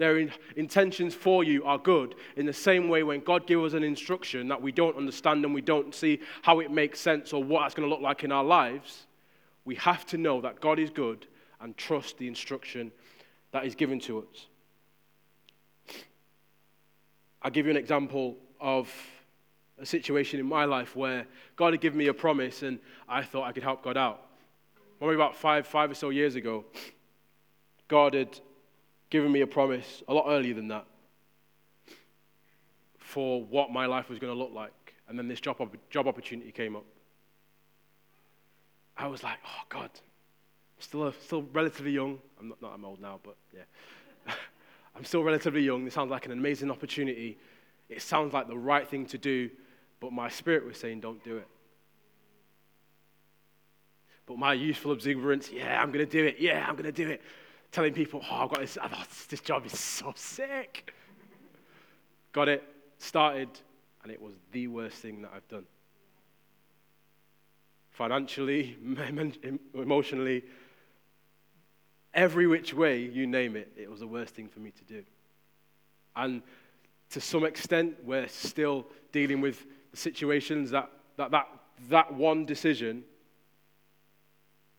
Their 0.00 0.16
in- 0.16 0.32
intentions 0.56 1.14
for 1.14 1.44
you 1.44 1.62
are 1.64 1.76
good. 1.76 2.14
In 2.36 2.46
the 2.46 2.54
same 2.54 2.88
way, 2.88 3.02
when 3.02 3.20
God 3.20 3.46
gives 3.46 3.62
us 3.62 3.72
an 3.74 3.84
instruction 3.84 4.48
that 4.48 4.62
we 4.62 4.72
don't 4.72 4.96
understand 4.96 5.44
and 5.44 5.52
we 5.52 5.60
don't 5.60 5.94
see 5.94 6.20
how 6.40 6.60
it 6.60 6.70
makes 6.70 6.98
sense 6.98 7.34
or 7.34 7.44
what 7.44 7.60
that's 7.60 7.74
going 7.74 7.86
to 7.86 7.94
look 7.94 8.02
like 8.02 8.24
in 8.24 8.32
our 8.32 8.42
lives, 8.42 9.06
we 9.66 9.74
have 9.74 10.06
to 10.06 10.16
know 10.16 10.40
that 10.40 10.58
God 10.58 10.78
is 10.78 10.88
good 10.88 11.26
and 11.60 11.76
trust 11.76 12.16
the 12.16 12.26
instruction 12.26 12.92
that 13.52 13.66
is 13.66 13.74
given 13.74 14.00
to 14.00 14.20
us. 14.20 14.46
I'll 17.42 17.50
give 17.50 17.66
you 17.66 17.70
an 17.70 17.76
example 17.76 18.38
of 18.58 18.90
a 19.78 19.84
situation 19.84 20.40
in 20.40 20.46
my 20.46 20.64
life 20.64 20.96
where 20.96 21.26
God 21.56 21.74
had 21.74 21.82
given 21.82 21.98
me 21.98 22.06
a 22.06 22.14
promise 22.14 22.62
and 22.62 22.78
I 23.06 23.22
thought 23.22 23.44
I 23.46 23.52
could 23.52 23.64
help 23.64 23.84
God 23.84 23.98
out. 23.98 24.28
Probably 24.98 25.16
about 25.16 25.36
five, 25.36 25.66
five 25.66 25.90
or 25.90 25.94
so 25.94 26.08
years 26.08 26.36
ago, 26.36 26.64
God 27.86 28.14
had 28.14 28.40
given 29.10 29.30
me 29.30 29.40
a 29.40 29.46
promise 29.46 30.02
a 30.08 30.14
lot 30.14 30.26
earlier 30.28 30.54
than 30.54 30.68
that 30.68 30.86
for 32.98 33.42
what 33.42 33.72
my 33.72 33.86
life 33.86 34.08
was 34.08 34.18
going 34.20 34.32
to 34.32 34.38
look 34.38 34.52
like. 34.54 34.94
And 35.08 35.18
then 35.18 35.26
this 35.26 35.40
job, 35.40 35.56
job 35.90 36.06
opportunity 36.06 36.52
came 36.52 36.76
up. 36.76 36.84
I 38.96 39.08
was 39.08 39.24
like, 39.24 39.38
oh 39.44 39.62
God, 39.68 39.90
still, 40.78 41.08
a, 41.08 41.12
still 41.24 41.42
relatively 41.52 41.90
young. 41.90 42.18
I'm 42.38 42.48
not, 42.50 42.62
not 42.62 42.72
I'm 42.74 42.84
old 42.84 43.00
now, 43.00 43.18
but 43.22 43.34
yeah. 43.52 43.62
I'm 44.96 45.04
still 45.04 45.24
relatively 45.24 45.62
young. 45.62 45.84
This 45.84 45.94
sounds 45.94 46.10
like 46.10 46.26
an 46.26 46.32
amazing 46.32 46.70
opportunity. 46.70 47.38
It 47.88 48.02
sounds 48.02 48.32
like 48.32 48.46
the 48.46 48.56
right 48.56 48.86
thing 48.86 49.06
to 49.06 49.18
do, 49.18 49.50
but 49.98 50.12
my 50.12 50.28
spirit 50.28 50.64
was 50.64 50.78
saying, 50.78 51.00
don't 51.00 51.22
do 51.24 51.38
it. 51.38 51.48
But 54.26 54.38
my 54.38 54.52
youthful 54.52 54.92
exuberance, 54.92 55.50
yeah, 55.50 55.82
I'm 55.82 55.90
going 55.90 56.06
to 56.06 56.10
do 56.10 56.24
it. 56.24 56.36
Yeah, 56.38 56.64
I'm 56.68 56.76
going 56.76 56.84
to 56.84 56.92
do 56.92 57.08
it. 57.08 57.22
Telling 57.72 57.92
people, 57.92 58.22
oh, 58.30 58.34
I've 58.34 58.48
got 58.50 58.60
this, 58.60 58.78
oh, 58.82 59.04
this 59.28 59.40
job 59.40 59.64
is 59.66 59.78
so 59.78 60.12
sick. 60.16 60.92
Got 62.32 62.48
it, 62.48 62.64
started, 62.98 63.48
and 64.02 64.12
it 64.12 64.20
was 64.20 64.34
the 64.52 64.66
worst 64.68 64.96
thing 64.96 65.22
that 65.22 65.30
I've 65.34 65.48
done. 65.48 65.64
Financially, 67.90 68.76
emotionally, 69.74 70.44
every 72.14 72.46
which 72.46 72.74
way 72.74 73.02
you 73.02 73.26
name 73.26 73.56
it, 73.56 73.72
it 73.76 73.90
was 73.90 74.00
the 74.00 74.06
worst 74.06 74.34
thing 74.34 74.48
for 74.48 74.60
me 74.60 74.72
to 74.72 74.84
do. 74.84 75.02
And 76.16 76.42
to 77.10 77.20
some 77.20 77.44
extent, 77.44 77.96
we're 78.04 78.28
still 78.28 78.86
dealing 79.12 79.40
with 79.40 79.66
the 79.90 79.96
situations 79.96 80.70
that 80.70 80.90
that, 81.20 81.30
that, 81.32 81.48
that 81.90 82.14
one 82.14 82.46
decision 82.46 83.04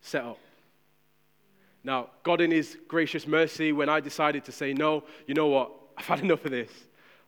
set 0.01 0.23
up. 0.23 0.39
Now, 1.83 2.09
God, 2.23 2.41
in 2.41 2.51
His 2.51 2.77
gracious 2.87 3.25
mercy, 3.25 3.71
when 3.71 3.89
I 3.89 3.99
decided 3.99 4.45
to 4.45 4.51
say, 4.51 4.73
no, 4.73 5.03
you 5.27 5.33
know 5.33 5.47
what? 5.47 5.71
I've 5.97 6.05
had 6.05 6.19
enough 6.19 6.45
of 6.45 6.51
this. 6.51 6.71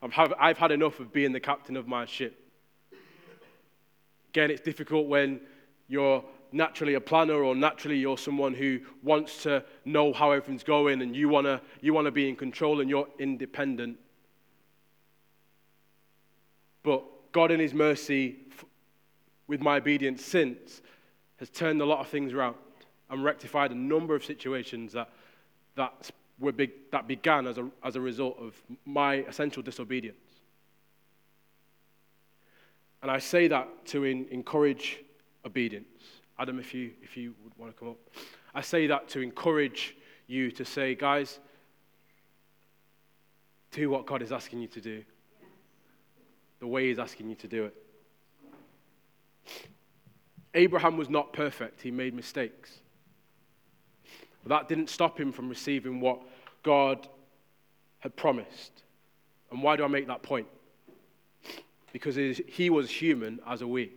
I've, 0.01 0.33
I've 0.39 0.57
had 0.57 0.71
enough 0.71 0.99
of 0.99 1.13
being 1.13 1.31
the 1.31 1.39
captain 1.39 1.77
of 1.77 1.87
my 1.87 2.05
ship. 2.05 2.39
Again, 4.29 4.51
it's 4.51 4.61
difficult 4.61 5.07
when 5.07 5.39
you're 5.87 6.23
naturally 6.51 6.93
a 6.93 7.01
planner 7.01 7.43
or 7.43 7.55
naturally 7.55 7.97
you're 7.97 8.17
someone 8.17 8.53
who 8.53 8.79
wants 9.01 9.43
to 9.43 9.63
know 9.85 10.13
how 10.13 10.31
everything's 10.31 10.63
going 10.63 11.01
and 11.01 11.15
you 11.15 11.27
want 11.27 11.45
to 11.45 11.59
you 11.81 11.93
wanna 11.93 12.11
be 12.11 12.29
in 12.29 12.35
control 12.35 12.79
and 12.79 12.89
you're 12.89 13.07
independent. 13.19 13.97
But 16.83 17.03
God, 17.31 17.51
in 17.51 17.59
His 17.59 17.73
mercy, 17.73 18.37
with 19.47 19.61
my 19.61 19.77
obedience 19.77 20.23
since, 20.23 20.81
has 21.37 21.49
turned 21.49 21.81
a 21.81 21.85
lot 21.85 21.99
of 21.99 22.07
things 22.07 22.33
around 22.33 22.55
and 23.09 23.23
rectified 23.23 23.71
a 23.71 23.75
number 23.75 24.15
of 24.15 24.25
situations 24.25 24.93
that, 24.93 25.09
that, 25.75 26.11
were 26.39 26.51
big, 26.51 26.71
that 26.91 27.07
began 27.07 27.47
as 27.47 27.57
a, 27.57 27.69
as 27.83 27.95
a 27.95 28.01
result 28.01 28.37
of 28.39 28.61
my 28.85 29.15
essential 29.15 29.61
disobedience. 29.61 30.17
And 33.01 33.11
I 33.11 33.19
say 33.19 33.47
that 33.49 33.85
to 33.87 34.05
in, 34.05 34.25
encourage 34.31 34.99
obedience. 35.45 35.87
Adam, 36.39 36.59
if 36.59 36.73
you, 36.73 36.91
if 37.01 37.17
you 37.17 37.33
would 37.43 37.53
want 37.57 37.73
to 37.73 37.79
come 37.79 37.89
up. 37.89 37.97
I 38.55 38.61
say 38.61 38.87
that 38.87 39.09
to 39.09 39.19
encourage 39.19 39.95
you 40.27 40.51
to 40.51 40.65
say, 40.65 40.95
guys, 40.95 41.39
do 43.71 43.89
what 43.89 44.05
God 44.05 44.21
is 44.21 44.31
asking 44.31 44.61
you 44.61 44.67
to 44.69 44.81
do, 44.81 45.03
the 46.59 46.67
way 46.67 46.87
He's 46.87 46.99
asking 46.99 47.29
you 47.29 47.35
to 47.35 47.47
do 47.47 47.65
it. 47.65 47.75
Abraham 50.53 50.97
was 50.97 51.09
not 51.09 51.33
perfect, 51.33 51.81
he 51.81 51.91
made 51.91 52.13
mistakes. 52.13 52.79
But 54.43 54.49
that 54.49 54.69
didn't 54.69 54.89
stop 54.89 55.19
him 55.19 55.31
from 55.31 55.49
receiving 55.49 55.99
what 55.99 56.21
God 56.63 57.07
had 57.99 58.15
promised. 58.15 58.83
And 59.51 59.63
why 59.63 59.75
do 59.75 59.83
I 59.83 59.87
make 59.87 60.07
that 60.07 60.23
point? 60.23 60.47
Because 61.91 62.15
he 62.15 62.69
was 62.69 62.89
human 62.89 63.39
as 63.47 63.61
are 63.61 63.67
we. 63.67 63.91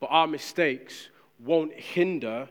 But 0.00 0.06
our 0.06 0.26
mistakes 0.26 1.08
won't 1.38 1.72
hinder 1.72 2.48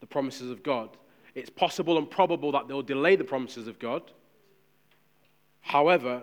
the 0.00 0.06
promises 0.06 0.50
of 0.50 0.62
God. 0.62 0.90
It's 1.34 1.50
possible 1.50 1.98
and 1.98 2.08
probable 2.08 2.52
that 2.52 2.68
they'll 2.68 2.82
delay 2.82 3.16
the 3.16 3.24
promises 3.24 3.66
of 3.66 3.78
God. 3.78 4.02
However, 5.62 6.22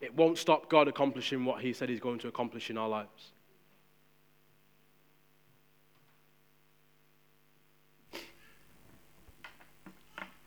it 0.00 0.14
won't 0.14 0.38
stop 0.38 0.68
God 0.68 0.86
accomplishing 0.86 1.44
what 1.44 1.62
He 1.62 1.72
said 1.72 1.88
He's 1.88 1.98
going 1.98 2.18
to 2.20 2.28
accomplish 2.28 2.70
in 2.70 2.78
our 2.78 2.88
lives. 2.88 3.32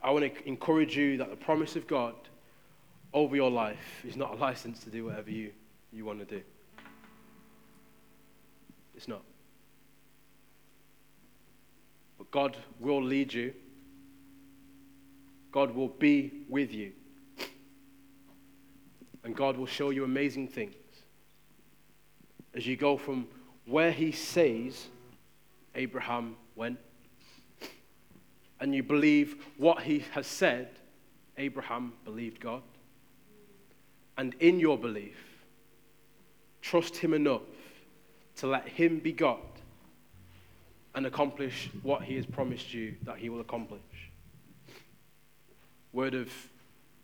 I 0.04 0.12
want 0.12 0.36
to 0.36 0.48
encourage 0.48 0.98
you 0.98 1.18
that 1.18 1.30
the 1.30 1.36
promise 1.36 1.76
of 1.78 1.88
God 1.88 2.14
over 3.14 3.36
your 3.36 3.50
life 3.50 4.04
is 4.06 4.18
not 4.18 4.34
a 4.34 4.36
license 4.36 4.84
to 4.84 4.90
do 4.90 5.06
whatever 5.06 5.32
you, 5.32 5.52
you 5.94 6.04
want 6.04 6.20
to 6.20 6.26
do. 6.26 6.42
It's 8.98 9.08
not. 9.08 9.22
But 12.18 12.30
God 12.32 12.58
will 12.80 13.02
lead 13.02 13.34
you, 13.34 13.54
God 15.52 15.74
will 15.74 15.88
be 15.88 16.32
with 16.50 16.74
you, 16.74 16.92
and 19.24 19.36
God 19.36 19.56
will 19.58 19.68
show 19.68 19.92
you 19.92 20.04
amazing 20.04 20.50
things 20.50 20.74
as 22.54 22.68
you 22.68 22.76
go 22.76 22.98
from 22.98 23.28
where 23.66 23.92
He 23.92 24.12
says 24.12 24.88
Abraham 25.76 26.36
went 26.56 26.78
and 28.64 28.74
you 28.74 28.82
believe 28.82 29.36
what 29.58 29.82
he 29.84 30.06
has 30.14 30.26
said, 30.26 30.70
Abraham 31.38 31.92
believed 32.06 32.40
God. 32.40 32.62
And 34.18 34.34
in 34.40 34.58
your 34.58 34.78
belief, 34.78 35.18
trust 36.62 36.96
him 36.96 37.14
enough 37.14 37.42
to 38.38 38.48
let 38.48 38.66
him 38.66 39.00
be 39.00 39.12
God 39.12 39.42
and 40.96 41.06
accomplish 41.06 41.70
what 41.82 42.04
he 42.04 42.16
has 42.16 42.26
promised 42.26 42.74
you 42.74 42.96
that 43.04 43.18
he 43.18 43.28
will 43.28 43.42
accomplish. 43.42 43.82
Word 45.92 46.14
of 46.14 46.32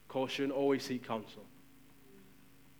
caution 0.07 0.51
always 0.51 0.85
seek 0.85 1.05
counsel, 1.05 1.43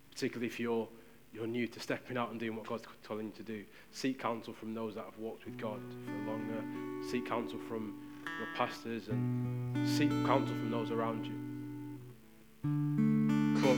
particularly 0.10 0.48
if 0.48 0.58
you're, 0.58 0.88
you're 1.34 1.48
new 1.48 1.68
to 1.68 1.82
stepping 1.82 2.15
out 2.15 2.32
and 2.32 2.39
doing 2.39 2.56
what 2.56 2.65
God's 2.65 2.86
telling 3.06 3.26
you 3.26 3.34
to 3.34 3.44
do. 3.44 3.65
Seek 3.92 4.20
counsel 4.20 4.54
from 4.54 4.74
those 4.74 4.96
that 4.96 5.04
have 5.04 5.18
walked 5.18 5.44
with 5.44 5.58
God 5.58 5.82
for 6.06 6.32
longer, 6.32 6.63
seek 7.12 7.28
counsel 7.28 7.60
from 7.68 8.09
your 8.38 8.48
pastors 8.56 9.08
and 9.08 9.88
seek 9.88 10.10
counsel 10.26 10.56
from 10.56 10.72
those 10.72 10.92
around 10.92 11.26
you. 11.26 11.34
But 13.62 13.78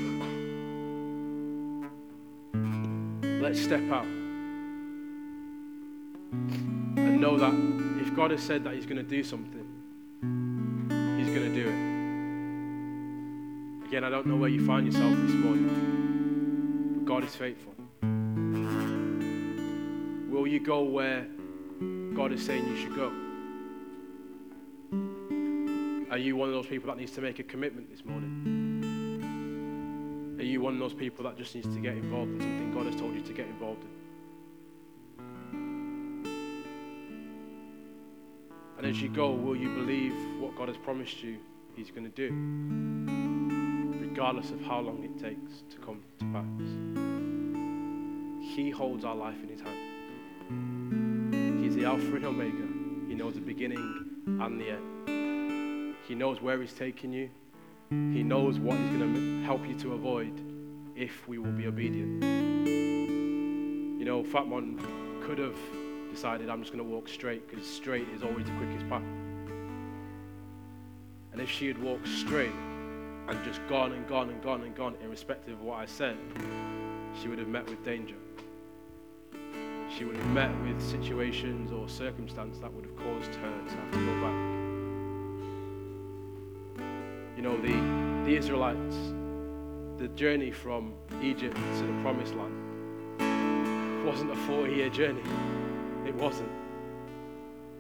let's 3.42 3.60
step 3.62 3.82
out 3.92 4.06
and 6.98 7.20
know 7.20 7.38
that 7.38 7.54
if 8.02 8.16
God 8.16 8.32
has 8.32 8.42
said 8.42 8.64
that 8.64 8.74
He's 8.74 8.86
going 8.86 8.98
to 8.98 9.04
do 9.04 9.24
something, 9.24 9.66
He's 11.20 11.30
going 11.36 11.54
to 11.54 11.56
do 11.56 11.68
it. 11.70 11.92
Again, 13.88 14.04
I 14.04 14.10
don't 14.10 14.26
know 14.26 14.36
where 14.38 14.50
you 14.50 14.66
find 14.66 14.86
yourself 14.86 15.16
this 15.18 15.34
morning, 15.34 15.68
but 16.96 17.06
God 17.06 17.24
is 17.24 17.36
faithful. 17.36 17.74
Will 20.30 20.48
you 20.48 20.60
go 20.60 20.84
where 20.84 21.28
God 22.16 22.32
is 22.32 22.46
saying 22.46 22.66
you 22.68 22.78
should 22.78 22.96
go? 22.96 23.12
Are 26.12 26.18
you 26.18 26.36
one 26.36 26.50
of 26.50 26.54
those 26.54 26.68
people 26.68 26.88
that 26.88 26.98
needs 26.98 27.14
to 27.14 27.22
make 27.22 27.40
a 27.40 27.44
commitment 27.44 27.90
this 27.90 28.04
morning? 28.04 28.84
Are 30.38 30.44
you 30.44 30.60
one 30.60 30.74
of 30.74 30.80
those 30.80 30.94
people 30.94 31.24
that 31.24 31.38
just 31.38 31.56
needs 31.56 31.74
to 31.74 31.80
get 31.80 31.94
involved 31.94 32.34
in 32.34 32.42
something 32.42 32.74
God 32.74 32.88
has 32.88 32.98
told 32.98 33.16
you 33.16 33.22
to 33.22 33.32
get 33.32 33.48
involved 33.48 33.84
in? 33.84 33.90
And 38.78 38.86
as 38.86 39.02
you 39.02 39.08
go, 39.08 39.32
will 39.32 39.56
you 39.56 39.70
believe 39.70 40.14
what 40.42 40.54
God 40.58 40.68
has 40.68 40.76
promised 40.76 41.24
you 41.24 41.38
He's 41.78 41.92
going 41.92 42.04
to 42.04 42.10
do, 42.10 42.30
regardless 44.02 44.52
of 44.52 44.62
how 44.64 44.82
long 44.82 45.06
it 45.06 45.18
takes 45.18 45.64
to 45.70 45.78
come 45.78 46.04
to 46.20 46.26
pass? 46.34 46.44
He 48.54 48.70
holds 48.70 49.06
our 49.06 49.16
life 49.16 49.42
in 49.42 49.48
His 49.48 49.62
hand. 49.62 49.80
He's 51.64 51.74
the 51.74 51.86
Alpha 51.86 52.18
and 52.18 52.26
Omega. 52.26 52.68
He 53.08 53.16
knows 53.16 53.36
the 53.36 53.40
beginning 53.40 54.10
and 54.26 54.60
the 54.60 54.72
end. 54.72 55.21
He 56.12 56.16
knows 56.16 56.42
where 56.42 56.60
He's 56.60 56.74
taking 56.74 57.14
you. 57.14 57.30
He 57.90 58.22
knows 58.22 58.60
what 58.60 58.78
He's 58.78 58.90
going 58.98 59.14
to 59.14 59.46
help 59.46 59.66
you 59.66 59.76
to 59.76 59.94
avoid 59.94 60.42
if 60.94 61.26
we 61.26 61.38
will 61.38 61.54
be 61.54 61.68
obedient. 61.68 62.22
You 63.98 64.04
know, 64.04 64.22
Fatmon 64.22 64.78
could 65.26 65.38
have 65.38 65.56
decided, 66.12 66.50
I'm 66.50 66.60
just 66.64 66.74
going 66.74 66.84
to 66.84 66.94
walk 66.94 67.08
straight 67.08 67.50
because 67.50 67.66
straight 67.66 68.10
is 68.10 68.24
always 68.24 68.46
the 68.46 68.52
quickest 68.58 68.90
path. 68.90 69.06
And 71.32 71.40
if 71.40 71.50
she 71.50 71.68
had 71.68 71.82
walked 71.82 72.10
straight 72.10 72.52
and 73.30 73.42
just 73.46 73.62
gone 73.70 73.94
and 73.94 74.06
gone 74.06 74.32
and 74.32 74.44
gone 74.44 74.64
and 74.64 74.76
gone, 74.76 74.98
irrespective 75.02 75.54
of 75.54 75.62
what 75.62 75.80
I 75.80 75.86
said, 75.86 76.18
she 77.22 77.30
would 77.30 77.40
have 77.40 77.48
met 77.48 77.70
with 77.70 77.86
danger. 77.86 78.18
She 79.98 80.04
would 80.04 80.18
have 80.18 80.28
met 80.32 80.52
with 80.64 80.82
situations 80.82 81.72
or 81.72 81.88
circumstance 81.88 82.60
that 82.60 82.74
would 82.74 82.84
have 82.84 82.98
caused 82.98 83.34
her 83.34 83.62
to 83.66 83.76
have 83.76 83.92
to 83.94 84.06
go 84.06 84.22
back. 84.22 84.61
You 87.42 87.50
know, 87.50 87.58
the, 87.60 88.30
the 88.30 88.38
Israelites, 88.38 88.96
the 89.98 90.08
journey 90.10 90.52
from 90.52 90.94
Egypt 91.24 91.56
to 91.56 91.88
the 91.88 92.02
promised 92.04 92.36
land 92.36 94.06
wasn't 94.06 94.30
a 94.30 94.36
40 94.36 94.72
year 94.72 94.90
journey. 94.90 95.24
It 96.06 96.14
wasn't. 96.14 96.52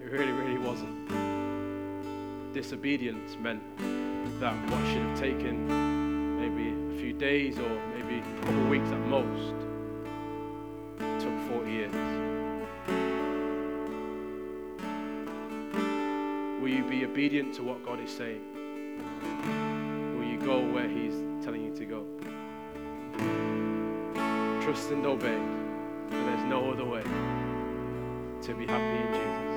It 0.01 0.12
really, 0.12 0.32
really 0.32 0.57
wasn't. 0.57 1.07
Disobedience 2.55 3.38
meant 3.39 3.62
that 4.39 4.55
what 4.72 4.84
should 4.88 5.03
have 5.03 5.20
taken 5.20 5.68
maybe 6.39 6.95
a 6.95 6.99
few 6.99 7.14
days 7.14 7.59
or 7.59 7.70
maybe 7.95 8.18
a 8.18 8.39
couple 8.39 8.64
of 8.64 8.68
weeks 8.68 8.89
at 8.89 8.99
most 9.09 9.53
took 11.22 11.39
40 11.51 11.72
years. 11.72 11.93
Will 16.59 16.70
you 16.70 16.84
be 16.84 17.05
obedient 17.05 17.53
to 17.57 17.62
what 17.62 17.86
God 17.86 17.99
is 17.99 18.09
saying? 18.09 18.51
Will 19.22 20.26
you 20.26 20.39
go 20.39 20.59
where 20.72 20.88
He's 20.88 21.15
telling 21.43 21.63
you 21.63 21.74
to 21.76 21.86
go? 21.86 22.05
Trust 24.61 24.91
and 24.91 25.05
obey, 25.05 25.39
for 26.07 26.15
there's 26.15 26.45
no 26.45 26.72
other 26.72 26.86
way 26.86 27.03
to 27.03 28.53
be 28.53 28.65
happy 28.65 28.97
in 28.97 29.13
Jesus. 29.13 29.51